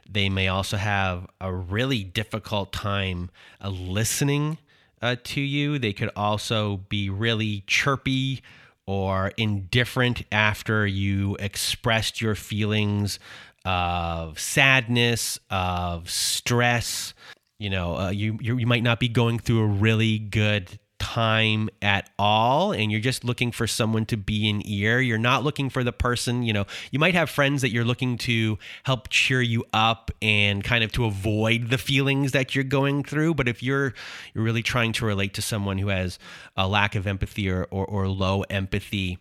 They 0.08 0.30
may 0.30 0.48
also 0.50 0.78
have 0.78 1.26
a 1.42 1.52
really 1.52 2.04
difficult 2.04 2.72
time 2.72 3.32
uh, 3.60 3.70
listening 3.70 4.60
uh, 5.02 5.16
to 5.24 5.42
you. 5.42 5.80
They 5.80 5.94
could 5.94 6.12
also 6.16 6.78
be 6.90 7.10
really 7.10 7.64
chirpy 7.66 8.44
or 8.86 9.34
indifferent 9.36 10.24
after 10.32 10.88
you 10.88 11.36
expressed 11.40 12.22
your 12.22 12.36
feelings 12.36 13.20
of 13.68 14.40
sadness, 14.40 15.40
of 15.50 16.10
stress. 16.10 17.14
You 17.60 17.70
know, 17.70 17.98
uh, 17.98 18.10
you 18.12 18.38
you 18.42 18.66
might 18.66 18.84
not 18.84 19.00
be 19.00 19.10
going 19.10 19.40
through 19.40 19.62
a 19.62 19.68
really 19.68 20.20
good 20.20 20.80
time 21.00 21.70
at 21.82 22.10
all 22.18 22.72
and 22.72 22.92
you're 22.92 23.02
just 23.02 23.24
looking 23.24 23.52
for 23.52 23.68
someone 23.68 24.04
to 24.04 24.18
be 24.18 24.50
in 24.50 24.62
ear 24.66 25.00
you're 25.00 25.20
not 25.20 25.44
looking 25.44 25.70
for 25.70 25.84
the 25.84 25.92
person 25.92 26.42
you 26.42 26.52
know 26.52 26.66
you 26.90 26.98
might 26.98 27.14
have 27.14 27.30
friends 27.30 27.62
that 27.62 27.70
you're 27.70 27.86
looking 27.86 28.18
to 28.18 28.58
help 28.84 29.08
cheer 29.10 29.40
you 29.40 29.64
up 29.74 30.10
and 30.24 30.64
kind 30.64 30.84
of 30.84 30.92
to 30.92 31.06
avoid 31.06 31.70
the 31.70 31.78
feelings 31.78 32.32
that 32.32 32.56
you're 32.56 32.64
going 32.64 33.04
through 33.04 33.32
but 33.34 33.48
if 33.48 33.62
you're 33.62 33.94
you're 34.34 34.44
really 34.44 34.64
trying 34.64 34.92
to 34.92 35.06
relate 35.06 35.36
to 35.36 35.42
someone 35.42 35.78
who 35.78 35.90
has 35.90 36.18
a 36.56 36.68
lack 36.68 36.96
of 36.96 37.06
empathy 37.06 37.48
or, 37.48 37.68
or, 37.70 37.86
or 37.86 38.08
low 38.08 38.42
empathy 38.50 39.20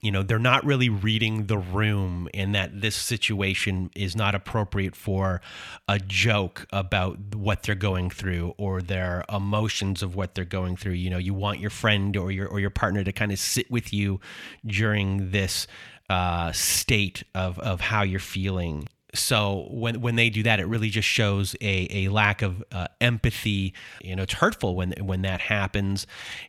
you 0.00 0.12
know 0.12 0.22
they're 0.22 0.38
not 0.38 0.64
really 0.64 0.88
reading 0.88 1.46
the 1.46 1.58
room 1.58 2.28
and 2.32 2.54
that 2.54 2.80
this 2.80 2.94
situation 2.94 3.90
is 3.94 4.14
not 4.14 4.34
appropriate 4.34 4.94
for 4.94 5.40
a 5.88 5.98
joke 5.98 6.66
about 6.72 7.34
what 7.34 7.62
they're 7.62 7.74
going 7.74 8.10
through 8.10 8.54
or 8.58 8.80
their 8.80 9.24
emotions 9.32 10.02
of 10.02 10.14
what 10.14 10.34
they're 10.34 10.44
going 10.44 10.76
through 10.76 10.92
you 10.92 11.10
know 11.10 11.18
you 11.18 11.34
want 11.34 11.60
your 11.60 11.70
friend 11.70 12.16
or 12.16 12.30
your 12.30 12.46
or 12.46 12.60
your 12.60 12.70
partner 12.70 13.02
to 13.02 13.12
kind 13.12 13.32
of 13.32 13.38
sit 13.38 13.70
with 13.70 13.92
you 13.92 14.20
during 14.66 15.30
this 15.30 15.66
uh, 16.10 16.52
state 16.52 17.22
of 17.34 17.58
of 17.58 17.80
how 17.80 18.02
you're 18.02 18.20
feeling 18.20 18.88
so 19.14 19.68
when 19.70 20.00
when 20.00 20.16
they 20.16 20.28
do 20.28 20.42
that, 20.42 20.60
it 20.60 20.66
really 20.66 20.90
just 20.90 21.08
shows 21.08 21.56
a, 21.60 22.06
a 22.06 22.08
lack 22.08 22.42
of 22.42 22.62
uh, 22.70 22.88
empathy. 23.00 23.72
You 24.02 24.16
know, 24.16 24.24
it's 24.24 24.34
hurtful 24.34 24.76
when 24.76 24.92
when 25.00 25.22
that 25.22 25.40
happens. 25.40 26.06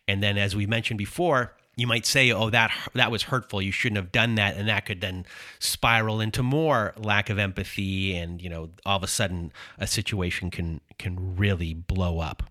And 0.08 0.22
then, 0.22 0.38
as 0.38 0.56
we 0.56 0.66
mentioned 0.66 0.98
before, 0.98 1.56
you 1.80 1.88
might 1.88 2.06
say, 2.06 2.32
"Oh, 2.32 2.50
that 2.50 2.72
that 2.94 3.12
was 3.12 3.24
hurtful. 3.24 3.62
You 3.62 3.72
shouldn't 3.72 3.98
have 3.98 4.12
done 4.12 4.36
that," 4.36 4.58
and 4.58 4.68
that 4.68 4.86
could 4.86 5.02
then 5.02 5.26
spiral 5.60 6.22
into 6.22 6.44
more 6.44 6.94
lack 6.98 7.30
of 7.30 7.40
empathy, 7.40 8.16
and 8.16 8.42
you 8.42 8.50
know, 8.50 8.72
all 8.86 8.98
of 8.98 9.04
a 9.04 9.08
sudden, 9.08 9.52
a 9.78 9.88
situation 9.88 10.52
can 10.52 10.82
can 10.98 11.36
really 11.36 11.74
blow 11.74 12.20
up. 12.20 12.44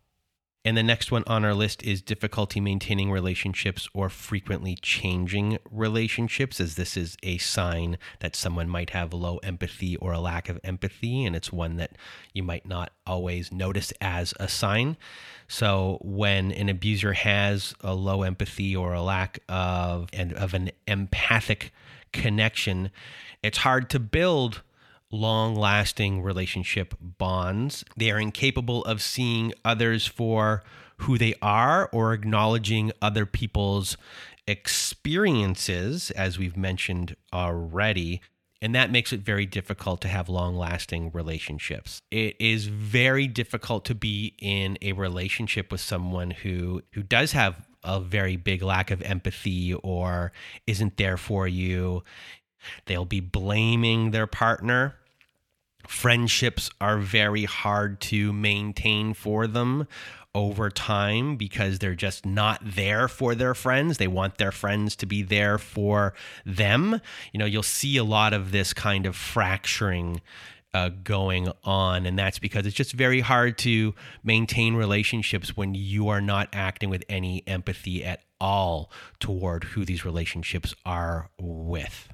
And 0.68 0.76
the 0.76 0.83
next 0.83 1.11
one 1.11 1.24
on 1.26 1.46
our 1.46 1.54
list 1.54 1.83
is 1.83 2.02
difficulty 2.02 2.61
maintaining 2.61 3.11
relationships 3.11 3.88
or 3.94 4.11
frequently 4.11 4.74
changing 4.74 5.57
relationships, 5.70 6.61
as 6.61 6.74
this 6.74 6.94
is 6.94 7.16
a 7.22 7.38
sign 7.38 7.96
that 8.18 8.37
someone 8.37 8.68
might 8.68 8.90
have 8.90 9.14
low 9.14 9.38
empathy 9.38 9.96
or 9.96 10.12
a 10.12 10.20
lack 10.20 10.50
of 10.50 10.61
empathy. 10.62 11.24
And 11.24 11.35
it's 11.35 11.50
one 11.50 11.76
that 11.76 11.92
you 12.35 12.42
might 12.42 12.66
not 12.66 12.92
always 13.07 13.50
notice 13.50 13.94
as 14.02 14.35
a 14.38 14.46
sign. 14.46 14.98
So 15.46 16.00
when 16.02 16.52
an 16.52 16.68
abuser 16.68 17.14
has 17.14 17.74
a 17.81 17.94
low 17.94 18.22
empathy 18.22 18.76
or 18.76 18.92
a 18.92 19.00
lack 19.00 19.38
of, 19.48 20.11
and 20.12 20.35
of 20.35 20.52
an 20.52 20.70
empathic 20.87 21.72
connection, 22.12 22.90
it's 23.42 23.57
hard 23.57 23.88
to 23.88 23.98
build 23.98 24.61
long 25.11 25.55
lasting 25.55 26.23
relationship 26.23 26.94
bonds. 27.01 27.85
They 27.97 28.11
are 28.11 28.18
incapable 28.18 28.85
of 28.85 29.03
seeing 29.03 29.53
others 29.64 30.07
for 30.07 30.62
who 30.99 31.16
they 31.16 31.35
are 31.40 31.88
or 31.92 32.12
acknowledging 32.12 32.92
other 33.01 33.25
people's 33.25 33.97
experiences, 34.47 36.11
as 36.12 36.38
we've 36.38 36.57
mentioned 36.57 37.16
already. 37.33 38.21
And 38.61 38.75
that 38.75 38.90
makes 38.90 39.12
it 39.12 39.21
very 39.21 39.47
difficult 39.47 40.01
to 40.01 40.09
have 40.09 40.29
long 40.29 40.57
lasting 40.57 41.12
relationships. 41.12 42.01
It 42.11 42.35
is 42.40 42.66
very 42.66 43.29
difficult 43.29 43.85
to 43.85 43.94
be 43.94 44.35
in 44.40 44.77
a 44.83 44.92
relationship 44.92 45.71
with 45.71 45.81
someone 45.81 46.33
who, 46.33 46.83
who 46.92 47.05
does 47.05 47.33
have 47.33 47.68
a 47.85 48.01
very 48.01 48.37
big 48.37 48.62
lack 48.62 48.90
of 48.90 49.01
empathy 49.03 49.75
or 49.75 50.33
isn't 50.66 50.97
there 50.97 51.16
for 51.16 51.47
you. 51.47 52.03
They'll 52.87 53.05
be 53.05 53.21
blaming 53.21 54.11
their 54.11 54.27
partner. 54.27 54.97
Friendships 55.87 56.71
are 56.81 56.99
very 56.99 57.44
hard 57.44 58.01
to 58.03 58.33
maintain 58.33 59.14
for 59.14 59.47
them 59.47 59.87
over 60.35 60.71
time 60.71 61.37
because 61.37 61.79
they're 61.79 61.94
just 61.94 62.27
not 62.27 62.61
there 62.62 63.09
for 63.09 63.35
their 63.35 63.55
friends. 63.55 63.99
They 63.99 64.07
want 64.07 64.38
their 64.38 64.53
friends 64.53 64.94
to 64.97 65.07
be 65.07 65.23
there 65.23 65.59
for 65.59 66.14
them. 66.44 67.01
You 67.33 67.38
know, 67.38 67.47
you'll 67.47 67.62
see 67.62 67.97
a 67.97 68.05
lot 68.05 68.33
of 68.33 68.53
this 68.53 68.75
kind 68.75 69.07
of 69.07 69.16
fracturing 69.16 70.21
uh, 70.75 70.90
going 71.03 71.51
on. 71.64 72.07
And 72.07 72.18
that's 72.18 72.38
because 72.38 72.66
it's 72.66 72.77
just 72.77 72.92
very 72.92 73.21
hard 73.21 73.59
to 73.59 73.94
maintain 74.23 74.75
relationships 74.75 75.57
when 75.57 75.75
you 75.75 76.09
are 76.09 76.21
not 76.21 76.49
acting 76.53 76.90
with 76.90 77.05
any 77.09 77.42
empathy 77.47 78.05
at 78.05 78.21
all 78.40 78.90
toward 79.18 79.64
who 79.64 79.85
these 79.85 80.05
relationships 80.05 80.75
are 80.85 81.31
with. 81.40 82.09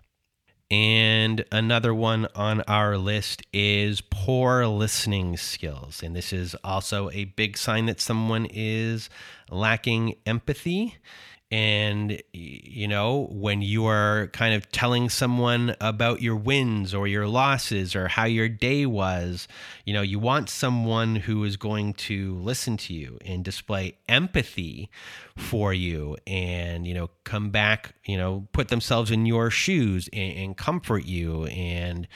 And 0.71 1.45
another 1.53 1.95
one 1.95 2.27
on 2.35 2.63
our 2.63 2.97
list 2.97 3.43
is 3.53 4.01
poor 4.01 4.67
listening 4.67 5.37
skills. 5.37 6.03
And 6.03 6.17
this 6.17 6.33
is 6.33 6.57
also 6.65 7.11
a 7.11 7.25
big 7.25 7.57
sign 7.57 7.87
that 7.87 8.01
someone 8.01 8.47
is 8.47 9.11
lacking 9.51 10.17
empathy. 10.27 10.97
And, 11.51 12.21
you 12.33 12.89
know, 12.89 13.29
when 13.31 13.63
you 13.63 13.87
are 13.87 14.29
kind 14.33 14.55
of 14.55 14.71
telling 14.73 15.09
someone 15.09 15.77
about 15.81 16.21
your 16.21 16.35
wins 16.35 16.93
or 16.95 17.07
your 17.07 17.29
losses 17.29 17.95
or 17.95 18.09
how 18.09 18.25
your 18.25 18.49
day 18.49 18.87
was, 18.87 19.47
you 19.85 19.95
know, 19.95 20.03
you 20.03 20.19
want 20.19 20.49
someone 20.49 21.15
who 21.17 21.45
is 21.45 21.57
going 21.57 21.95
to 21.95 22.35
listen 22.37 22.77
to 22.79 22.95
you 22.95 23.19
and 23.25 23.45
display 23.45 23.99
empathy 24.09 24.91
for 25.37 25.73
you 25.73 26.17
and, 26.27 26.87
you 26.87 26.95
know, 26.95 27.11
come 27.23 27.51
back, 27.51 27.95
you 28.05 28.17
know, 28.17 28.49
put 28.53 28.69
themselves 28.69 29.13
in 29.13 29.27
your 29.27 29.51
shoes 29.51 30.09
and, 30.13 30.37
and 30.37 30.57
comfort 30.57 31.05
you. 31.05 31.45
And, 31.45 32.09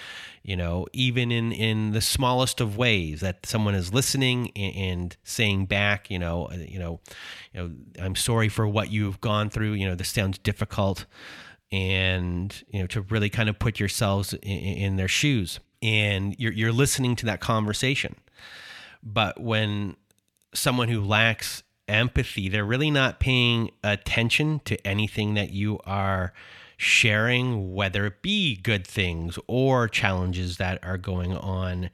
you 0.48 0.56
know, 0.56 0.86
even 0.94 1.30
in, 1.30 1.52
in 1.52 1.90
the 1.90 2.00
smallest 2.00 2.62
of 2.62 2.78
ways 2.78 3.20
that 3.20 3.44
someone 3.44 3.74
is 3.74 3.92
listening 3.92 4.50
and, 4.56 4.76
and 4.76 5.16
saying 5.22 5.66
back, 5.66 6.10
you 6.10 6.18
know, 6.18 6.46
uh, 6.46 6.56
you 6.56 6.78
know, 6.78 7.00
you 7.52 7.60
know, 7.60 7.70
I'm 8.02 8.16
sorry 8.16 8.48
for 8.48 8.66
what 8.66 8.90
you've 8.90 9.20
gone 9.20 9.50
through. 9.50 9.74
You 9.74 9.86
know, 9.86 9.94
this 9.94 10.08
sounds 10.08 10.38
difficult, 10.38 11.04
and 11.70 12.64
you 12.70 12.80
know, 12.80 12.86
to 12.86 13.02
really 13.02 13.28
kind 13.28 13.50
of 13.50 13.58
put 13.58 13.78
yourselves 13.78 14.32
in, 14.32 14.58
in 14.58 14.96
their 14.96 15.06
shoes, 15.06 15.60
and 15.82 16.34
you're 16.38 16.52
you're 16.52 16.72
listening 16.72 17.14
to 17.16 17.26
that 17.26 17.40
conversation. 17.40 18.14
But 19.02 19.38
when 19.38 19.96
someone 20.54 20.88
who 20.88 21.02
lacks 21.02 21.62
empathy, 21.88 22.48
they're 22.48 22.64
really 22.64 22.90
not 22.90 23.20
paying 23.20 23.70
attention 23.84 24.62
to 24.64 24.86
anything 24.86 25.34
that 25.34 25.50
you 25.50 25.78
are 25.84 26.32
sharing, 26.78 27.74
whether 27.74 28.06
it 28.06 28.22
be 28.22 28.56
good 28.56 28.86
things 28.86 29.38
or 29.46 29.88
challenges 29.88 30.56
that 30.56 30.78
are 30.82 30.96
going 30.96 31.36
on 31.36 31.90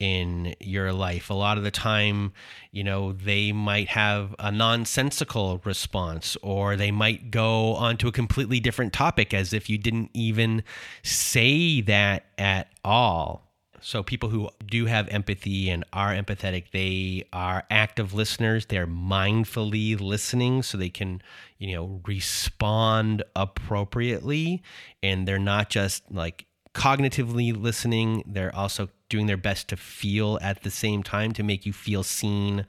in 0.00 0.54
your 0.58 0.92
life. 0.92 1.30
A 1.30 1.34
lot 1.34 1.58
of 1.58 1.64
the 1.64 1.70
time, 1.70 2.32
you 2.72 2.82
know, 2.82 3.12
they 3.12 3.52
might 3.52 3.88
have 3.88 4.34
a 4.40 4.50
nonsensical 4.50 5.60
response 5.64 6.36
or 6.42 6.76
they 6.76 6.90
might 6.90 7.30
go 7.30 7.74
onto 7.74 8.08
a 8.08 8.12
completely 8.12 8.58
different 8.58 8.92
topic 8.92 9.32
as 9.32 9.52
if 9.52 9.70
you 9.70 9.78
didn't 9.78 10.10
even 10.12 10.64
say 11.04 11.82
that 11.82 12.24
at 12.36 12.68
all. 12.84 13.51
So, 13.84 14.02
people 14.02 14.28
who 14.28 14.48
do 14.64 14.86
have 14.86 15.08
empathy 15.08 15.68
and 15.68 15.84
are 15.92 16.14
empathetic, 16.14 16.70
they 16.70 17.26
are 17.32 17.64
active 17.70 18.14
listeners. 18.14 18.66
They're 18.66 18.86
mindfully 18.86 20.00
listening 20.00 20.62
so 20.62 20.78
they 20.78 20.88
can, 20.88 21.20
you 21.58 21.74
know, 21.74 22.00
respond 22.06 23.24
appropriately. 23.34 24.62
And 25.02 25.26
they're 25.26 25.38
not 25.38 25.68
just 25.68 26.10
like 26.12 26.46
cognitively 26.74 27.60
listening, 27.60 28.22
they're 28.26 28.54
also 28.54 28.88
doing 29.08 29.26
their 29.26 29.36
best 29.36 29.68
to 29.68 29.76
feel 29.76 30.38
at 30.40 30.62
the 30.62 30.70
same 30.70 31.02
time 31.02 31.32
to 31.32 31.42
make 31.42 31.66
you 31.66 31.72
feel 31.72 32.02
seen, 32.02 32.64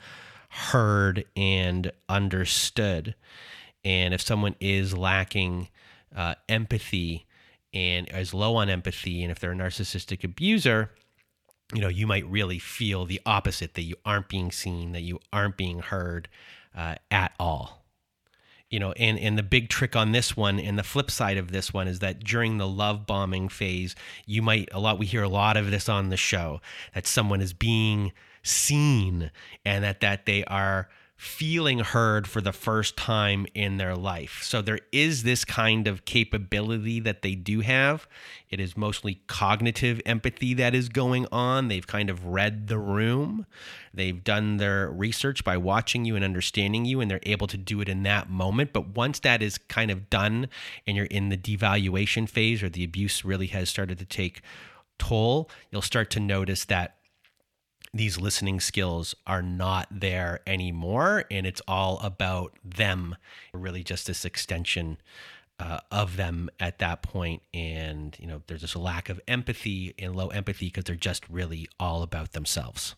heard, 0.49 1.23
and 1.38 1.91
understood. 2.10 3.15
And 3.86 4.13
if 4.13 4.21
someone 4.21 4.56
is 4.60 4.97
lacking 4.97 5.69
uh, 6.15 6.36
empathy 6.49 7.26
and 7.73 8.08
is 8.10 8.34
low 8.34 8.56
on 8.56 8.69
empathy, 8.69 9.23
and 9.23 9.32
if 9.32 9.39
they're 9.39 9.52
a 9.52 9.56
narcissistic 9.56 10.23
abuser, 10.23 10.91
you 11.73 11.81
know, 11.81 11.88
you 11.88 12.07
might 12.07 12.25
really 12.29 12.59
feel 12.59 13.05
the 13.05 13.21
opposite 13.25 13.73
that 13.73 13.81
you 13.81 13.95
aren't 14.05 14.29
being 14.29 14.51
seen, 14.51 14.91
that 14.91 15.01
you 15.01 15.19
aren't 15.31 15.57
being 15.57 15.79
heard 15.79 16.27
uh, 16.75 16.95
at 17.12 17.33
all. 17.39 17.83
You 18.69 18.79
know 18.79 18.91
and 18.93 19.19
and 19.19 19.38
the 19.38 19.43
big 19.43 19.69
trick 19.69 19.95
on 19.95 20.13
this 20.13 20.36
one 20.36 20.59
and 20.59 20.79
the 20.79 20.83
flip 20.83 21.12
side 21.12 21.38
of 21.38 21.51
this 21.51 21.71
one 21.71 21.88
is 21.88 21.99
that 21.99 22.23
during 22.23 22.57
the 22.57 22.67
love 22.67 23.05
bombing 23.05 23.47
phase 23.47 23.95
you 24.25 24.41
might 24.41 24.67
a 24.71 24.79
lot 24.79 24.97
we 24.97 25.05
hear 25.05 25.21
a 25.21 25.29
lot 25.29 25.57
of 25.57 25.69
this 25.69 25.88
on 25.88 26.09
the 26.09 26.17
show 26.17 26.59
that 26.95 27.05
someone 27.05 27.39
is 27.39 27.53
being 27.53 28.13
seen 28.41 29.29
and 29.63 29.83
that 29.83 29.99
that 29.99 30.25
they 30.25 30.43
are 30.45 30.89
feeling 31.15 31.80
heard 31.80 32.28
for 32.28 32.41
the 32.41 32.52
first 32.52 32.97
time 32.97 33.45
in 33.54 33.78
their 33.78 33.95
life. 33.95 34.41
So 34.43 34.62
there 34.62 34.80
is 34.91 35.23
this 35.23 35.45
kind 35.45 35.88
of 35.88 36.06
capability 36.06 36.99
that 37.02 37.21
they 37.21 37.36
do 37.36 37.62
have. 37.62 38.08
It 38.49 38.60
is 38.60 38.76
mostly 38.76 39.21
cognitive 39.28 40.02
empathy 40.06 40.54
that 40.56 40.76
is 40.76 40.89
going 40.89 41.28
on. 41.32 41.67
They've 41.67 41.86
kind 41.86 42.10
of 42.10 42.26
read 42.26 42.67
the 42.67 42.80
room. 42.80 43.45
They've 43.93 44.23
done 44.23 44.58
their 44.58 44.89
research 44.89 45.43
by 45.43 45.56
watching 45.58 46.04
you 46.04 46.15
and 46.15 46.26
understanding 46.26 46.84
you, 46.84 46.99
and 46.99 47.10
they're 47.10 47.19
able 47.23 47.47
to 47.47 47.58
do 47.58 47.80
it 47.80 47.88
in 47.88 48.04
that 48.04 48.30
moment. 48.30 48.73
But 48.73 48.89
once 48.89 49.19
that 49.19 49.41
is 49.41 49.58
kind 49.58 49.91
of 49.91 50.10
done 50.10 50.49
and 50.88 50.97
you're 50.97 51.06
in 51.06 51.30
the 51.30 51.38
devaluation 51.38 52.28
phase 52.28 52.63
or 52.63 52.69
the 52.69 52.84
abuse 52.84 53.23
really 53.23 53.47
has 53.47 53.69
started 53.69 53.99
to 53.99 54.06
take 54.06 54.41
toll, 54.97 55.49
you'll 55.71 55.82
start 55.82 56.10
to 56.12 56.19
notice 56.19 56.65
that 56.65 56.97
these 57.93 58.19
listening 58.19 58.60
skills 58.60 59.15
are 59.27 59.41
not 59.41 59.88
there 59.91 60.39
anymore 60.47 61.25
and 61.29 61.45
it's 61.45 61.62
all 61.67 61.99
about 61.99 62.58
them 62.63 63.15
really 63.53 63.84
just 63.84 64.08
this 64.08 64.25
extension 64.25 64.97
uh, 65.60 65.79
of 65.91 66.17
them 66.17 66.49
at 66.60 66.79
that 66.79 67.03
point. 67.03 67.43
And 67.53 68.17
you 68.19 68.27
know 68.27 68.41
there's 68.47 68.62
this 68.62 68.75
lack 68.75 69.10
of 69.10 69.21
empathy 69.27 69.93
and 69.99 70.15
low 70.15 70.29
empathy 70.29 70.67
because 70.67 70.86
they're 70.86 70.95
just 70.95 71.27
really 71.29 71.67
all 71.79 72.01
about 72.01 72.34
themselves 72.34 72.95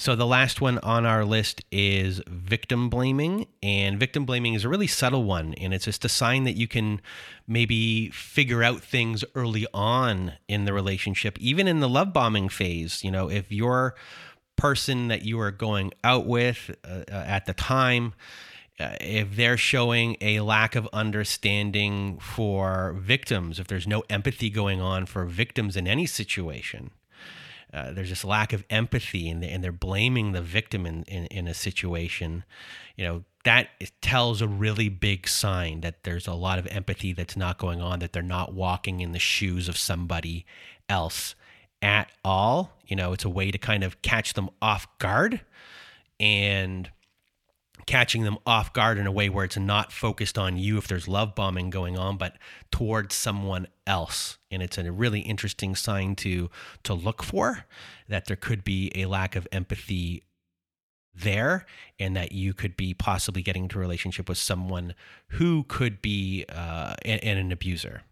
so 0.00 0.16
the 0.16 0.26
last 0.26 0.62
one 0.62 0.78
on 0.78 1.04
our 1.04 1.26
list 1.26 1.62
is 1.70 2.22
victim 2.26 2.88
blaming. 2.88 3.48
And 3.62 4.00
victim 4.00 4.24
blaming 4.24 4.54
is 4.54 4.64
a 4.64 4.68
really 4.70 4.86
subtle 4.86 5.24
one. 5.24 5.52
And 5.60 5.74
it's 5.74 5.84
just 5.84 6.06
a 6.06 6.08
sign 6.08 6.44
that 6.44 6.56
you 6.56 6.66
can 6.66 7.02
maybe 7.46 8.08
figure 8.08 8.62
out 8.62 8.80
things 8.80 9.26
early 9.34 9.66
on 9.74 10.32
in 10.48 10.64
the 10.64 10.72
relationship, 10.72 11.38
even 11.38 11.68
in 11.68 11.80
the 11.80 11.88
love 11.88 12.14
bombing 12.14 12.48
phase. 12.48 13.04
You 13.04 13.10
know, 13.10 13.28
if 13.28 13.52
your 13.52 13.94
person 14.56 15.08
that 15.08 15.26
you 15.26 15.38
are 15.38 15.50
going 15.50 15.92
out 16.02 16.24
with 16.24 16.74
uh, 16.82 17.02
uh 17.12 17.14
at 17.14 17.44
the 17.44 17.52
time, 17.52 18.14
uh, 18.78 18.96
if 19.02 19.36
they're 19.36 19.58
showing 19.58 20.16
a 20.22 20.40
lack 20.40 20.76
of 20.76 20.88
understanding 20.94 22.18
for 22.20 22.94
victims, 22.98 23.60
if 23.60 23.66
there's 23.66 23.86
no 23.86 24.02
empathy 24.08 24.48
going 24.48 24.80
on 24.80 25.04
for 25.04 25.26
victims 25.26 25.76
in 25.76 25.86
any 25.86 26.06
situation, 26.06 26.90
uh, 27.72 27.92
there's 27.92 28.08
this 28.08 28.24
lack 28.24 28.52
of 28.52 28.64
empathy 28.70 29.28
and, 29.28 29.44
and 29.44 29.62
they're 29.62 29.72
blaming 29.72 30.32
the 30.32 30.42
victim 30.42 30.86
in, 30.86 31.04
in, 31.04 31.26
in 31.26 31.46
a 31.46 31.54
situation, 31.54 32.44
you 32.96 33.04
know, 33.04 33.24
that 33.44 33.68
tells 34.02 34.42
a 34.42 34.48
really 34.48 34.88
big 34.88 35.26
sign 35.26 35.80
that 35.80 36.02
there's 36.02 36.26
a 36.26 36.34
lot 36.34 36.58
of 36.58 36.66
empathy 36.66 37.12
that's 37.12 37.36
not 37.36 37.58
going 37.58 37.80
on, 37.80 38.00
that 38.00 38.12
they're 38.12 38.22
not 38.22 38.52
walking 38.52 39.00
in 39.00 39.12
the 39.12 39.18
shoes 39.18 39.68
of 39.68 39.76
somebody 39.78 40.44
else 40.88 41.34
at 41.80 42.10
all. 42.24 42.76
You 42.86 42.96
know, 42.96 43.12
it's 43.12 43.24
a 43.24 43.30
way 43.30 43.50
to 43.50 43.56
kind 43.56 43.82
of 43.82 44.02
catch 44.02 44.34
them 44.34 44.50
off 44.60 44.86
guard 44.98 45.40
and 46.18 46.90
catching 47.90 48.22
them 48.22 48.38
off 48.46 48.72
guard 48.72 48.98
in 48.98 49.06
a 49.08 49.10
way 49.10 49.28
where 49.28 49.44
it's 49.44 49.56
not 49.56 49.90
focused 49.90 50.38
on 50.38 50.56
you 50.56 50.78
if 50.78 50.86
there's 50.86 51.08
love 51.08 51.34
bombing 51.34 51.70
going 51.70 51.98
on, 51.98 52.16
but 52.16 52.36
towards 52.70 53.16
someone 53.16 53.66
else. 53.84 54.38
And 54.48 54.62
it's 54.62 54.78
a 54.78 54.92
really 54.92 55.20
interesting 55.20 55.74
sign 55.74 56.14
to 56.16 56.48
to 56.84 56.94
look 56.94 57.20
for 57.20 57.64
that 58.08 58.26
there 58.26 58.36
could 58.36 58.62
be 58.62 58.92
a 58.94 59.06
lack 59.06 59.34
of 59.34 59.48
empathy 59.50 60.22
there 61.12 61.66
and 61.98 62.14
that 62.14 62.30
you 62.30 62.54
could 62.54 62.76
be 62.76 62.94
possibly 62.94 63.42
getting 63.42 63.64
into 63.64 63.78
a 63.78 63.80
relationship 63.80 64.28
with 64.28 64.38
someone 64.38 64.94
who 65.30 65.64
could 65.64 66.00
be 66.00 66.44
uh, 66.48 66.94
an, 67.04 67.18
an 67.18 67.50
abuser. 67.50 68.02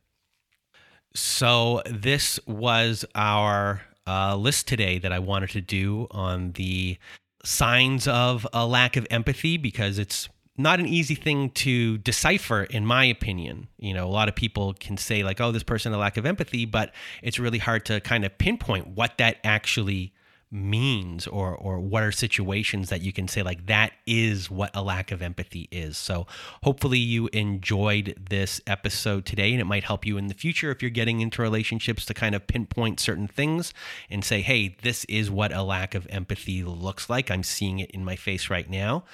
So 1.14 1.82
this 1.86 2.40
was 2.48 3.04
our 3.14 3.82
uh, 4.08 4.34
list 4.34 4.66
today 4.66 4.98
that 4.98 5.12
I 5.12 5.20
wanted 5.20 5.50
to 5.50 5.60
do 5.60 6.08
on 6.10 6.50
the 6.52 6.98
signs 7.44 8.08
of 8.08 8.46
a 8.52 8.66
lack 8.66 8.96
of 8.96 9.06
empathy 9.10 9.56
because 9.56 9.98
it's 9.98 10.28
not 10.56 10.80
an 10.80 10.86
easy 10.86 11.14
thing 11.14 11.50
to 11.50 11.98
decipher 11.98 12.64
in 12.64 12.84
my 12.84 13.04
opinion. 13.04 13.68
You 13.78 13.94
know 13.94 14.06
a 14.06 14.10
lot 14.10 14.28
of 14.28 14.34
people 14.34 14.74
can 14.74 14.96
say 14.96 15.22
like 15.22 15.40
oh 15.40 15.52
this 15.52 15.62
person 15.62 15.92
a 15.92 15.98
lack 15.98 16.16
of 16.16 16.26
empathy 16.26 16.64
but 16.64 16.92
it's 17.22 17.38
really 17.38 17.58
hard 17.58 17.84
to 17.86 18.00
kind 18.00 18.24
of 18.24 18.36
pinpoint 18.38 18.88
what 18.88 19.18
that 19.18 19.38
actually 19.44 20.12
means 20.50 21.26
or 21.26 21.54
or 21.54 21.78
what 21.78 22.02
are 22.02 22.12
situations 22.12 22.88
that 22.88 23.02
you 23.02 23.12
can 23.12 23.28
say 23.28 23.42
like 23.42 23.66
that 23.66 23.92
is 24.06 24.50
what 24.50 24.70
a 24.74 24.82
lack 24.82 25.10
of 25.10 25.20
empathy 25.20 25.68
is. 25.70 25.98
So 25.98 26.26
hopefully 26.62 26.98
you 26.98 27.28
enjoyed 27.32 28.14
this 28.30 28.60
episode 28.66 29.26
today 29.26 29.52
and 29.52 29.60
it 29.60 29.66
might 29.66 29.84
help 29.84 30.06
you 30.06 30.16
in 30.16 30.28
the 30.28 30.34
future 30.34 30.70
if 30.70 30.82
you're 30.82 30.90
getting 30.90 31.20
into 31.20 31.42
relationships 31.42 32.06
to 32.06 32.14
kind 32.14 32.34
of 32.34 32.46
pinpoint 32.46 32.98
certain 32.98 33.28
things 33.28 33.74
and 34.08 34.24
say, 34.24 34.40
"Hey, 34.40 34.76
this 34.82 35.04
is 35.04 35.30
what 35.30 35.52
a 35.52 35.62
lack 35.62 35.94
of 35.94 36.06
empathy 36.08 36.62
looks 36.64 37.10
like. 37.10 37.30
I'm 37.30 37.42
seeing 37.42 37.78
it 37.78 37.90
in 37.90 38.04
my 38.04 38.16
face 38.16 38.48
right 38.48 38.68
now." 38.70 39.04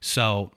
So 0.00 0.52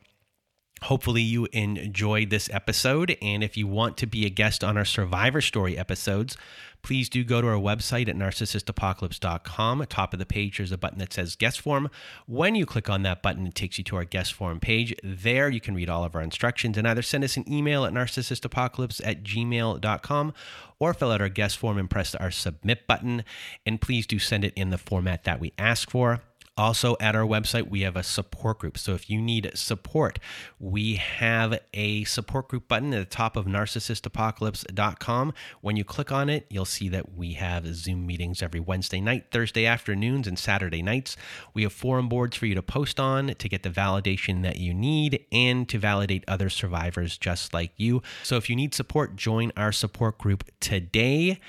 Hopefully, 0.85 1.21
you 1.21 1.47
enjoyed 1.53 2.31
this 2.31 2.49
episode. 2.51 3.15
And 3.21 3.43
if 3.43 3.55
you 3.55 3.67
want 3.67 3.97
to 3.97 4.07
be 4.07 4.25
a 4.25 4.29
guest 4.29 4.63
on 4.63 4.77
our 4.77 4.85
Survivor 4.85 5.39
Story 5.39 5.77
episodes, 5.77 6.35
please 6.81 7.07
do 7.07 7.23
go 7.23 7.39
to 7.39 7.47
our 7.47 7.53
website 7.53 8.09
at 8.09 8.15
narcissistapocalypse.com. 8.15 9.81
At 9.81 9.89
top 9.91 10.13
of 10.13 10.19
the 10.19 10.25
page, 10.25 10.57
there's 10.57 10.71
a 10.71 10.79
button 10.79 10.97
that 10.97 11.13
says 11.13 11.35
guest 11.35 11.61
form. 11.61 11.89
When 12.25 12.55
you 12.55 12.65
click 12.65 12.89
on 12.89 13.03
that 13.03 13.21
button, 13.21 13.45
it 13.45 13.53
takes 13.53 13.77
you 13.77 13.83
to 13.85 13.95
our 13.97 14.05
guest 14.05 14.33
form 14.33 14.59
page. 14.59 14.95
There, 15.03 15.49
you 15.49 15.61
can 15.61 15.75
read 15.75 15.89
all 15.89 16.03
of 16.03 16.15
our 16.15 16.21
instructions 16.21 16.77
and 16.77 16.87
either 16.87 17.03
send 17.03 17.23
us 17.23 17.37
an 17.37 17.51
email 17.51 17.85
at 17.85 17.93
narcissistapocalypse 17.93 19.01
at 19.05 19.23
gmail.com 19.23 20.33
or 20.79 20.93
fill 20.95 21.11
out 21.11 21.21
our 21.21 21.29
guest 21.29 21.57
form 21.57 21.77
and 21.77 21.91
press 21.91 22.15
our 22.15 22.31
submit 22.31 22.87
button. 22.87 23.23
And 23.67 23.79
please 23.79 24.07
do 24.07 24.17
send 24.17 24.43
it 24.43 24.53
in 24.55 24.71
the 24.71 24.79
format 24.79 25.25
that 25.25 25.39
we 25.39 25.53
ask 25.59 25.91
for. 25.91 26.21
Also, 26.57 26.97
at 26.99 27.15
our 27.15 27.25
website, 27.25 27.69
we 27.69 27.81
have 27.81 27.95
a 27.95 28.03
support 28.03 28.59
group. 28.59 28.77
So, 28.77 28.93
if 28.93 29.09
you 29.09 29.21
need 29.21 29.49
support, 29.55 30.19
we 30.59 30.95
have 30.95 31.57
a 31.73 32.03
support 32.03 32.49
group 32.49 32.67
button 32.67 32.93
at 32.93 32.99
the 32.99 33.05
top 33.05 33.37
of 33.37 33.45
narcissistapocalypse.com. 33.45 35.33
When 35.61 35.77
you 35.77 35.85
click 35.85 36.11
on 36.11 36.29
it, 36.29 36.45
you'll 36.49 36.65
see 36.65 36.89
that 36.89 37.13
we 37.15 37.33
have 37.33 37.73
Zoom 37.73 38.05
meetings 38.05 38.43
every 38.43 38.59
Wednesday 38.59 38.99
night, 38.99 39.27
Thursday 39.31 39.65
afternoons, 39.65 40.27
and 40.27 40.37
Saturday 40.37 40.81
nights. 40.81 41.15
We 41.53 41.63
have 41.63 41.71
forum 41.71 42.09
boards 42.09 42.35
for 42.35 42.45
you 42.47 42.55
to 42.55 42.61
post 42.61 42.99
on 42.99 43.33
to 43.33 43.49
get 43.49 43.63
the 43.63 43.69
validation 43.69 44.43
that 44.43 44.57
you 44.57 44.73
need 44.73 45.25
and 45.31 45.69
to 45.69 45.79
validate 45.79 46.25
other 46.27 46.49
survivors 46.49 47.17
just 47.17 47.53
like 47.53 47.71
you. 47.77 48.01
So, 48.23 48.35
if 48.35 48.49
you 48.49 48.57
need 48.57 48.73
support, 48.73 49.15
join 49.15 49.53
our 49.55 49.71
support 49.71 50.17
group 50.17 50.43
today. 50.59 51.39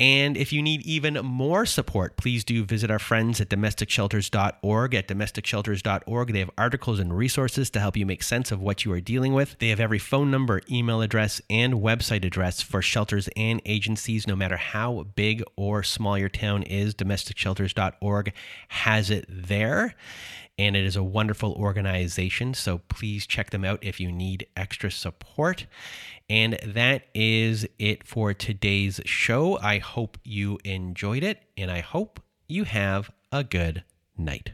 And 0.00 0.36
if 0.36 0.52
you 0.52 0.60
need 0.60 0.82
even 0.82 1.14
more 1.24 1.64
support, 1.64 2.16
please 2.16 2.42
do 2.42 2.64
visit 2.64 2.90
our 2.90 2.98
friends 2.98 3.40
at 3.40 3.48
domesticshelters.org. 3.48 4.94
At 4.94 5.06
domesticshelters.org, 5.06 6.32
they 6.32 6.38
have 6.40 6.50
articles 6.58 6.98
and 6.98 7.16
resources 7.16 7.70
to 7.70 7.80
help 7.80 7.96
you 7.96 8.04
make 8.04 8.24
sense 8.24 8.50
of 8.50 8.60
what 8.60 8.84
you 8.84 8.92
are 8.92 9.00
dealing 9.00 9.34
with. 9.34 9.56
They 9.60 9.68
have 9.68 9.78
every 9.78 10.00
phone 10.00 10.32
number, 10.32 10.62
email 10.68 11.00
address, 11.00 11.40
and 11.48 11.74
website 11.74 12.24
address 12.24 12.60
for 12.60 12.82
shelters 12.82 13.28
and 13.36 13.62
agencies, 13.64 14.26
no 14.26 14.34
matter 14.34 14.56
how 14.56 15.04
big 15.14 15.44
or 15.56 15.84
small 15.84 16.18
your 16.18 16.28
town 16.28 16.64
is. 16.64 16.96
Domesticshelters.org 16.96 18.32
has 18.68 19.10
it 19.10 19.26
there 19.28 19.94
and 20.58 20.76
it 20.76 20.84
is 20.84 20.96
a 20.96 21.02
wonderful 21.02 21.52
organization. 21.54 22.54
So 22.54 22.78
please 22.88 23.26
check 23.26 23.50
them 23.50 23.64
out 23.64 23.78
if 23.82 24.00
you 24.00 24.12
need 24.12 24.46
extra 24.56 24.90
support. 24.90 25.66
And 26.28 26.58
that 26.64 27.06
is 27.14 27.66
it 27.78 28.06
for 28.06 28.32
today's 28.32 29.00
show. 29.04 29.58
I 29.58 29.78
hope 29.78 30.18
you 30.24 30.58
enjoyed 30.64 31.22
it, 31.22 31.42
and 31.56 31.70
I 31.70 31.80
hope 31.80 32.20
you 32.48 32.64
have 32.64 33.10
a 33.30 33.44
good 33.44 33.84
night. 34.16 34.52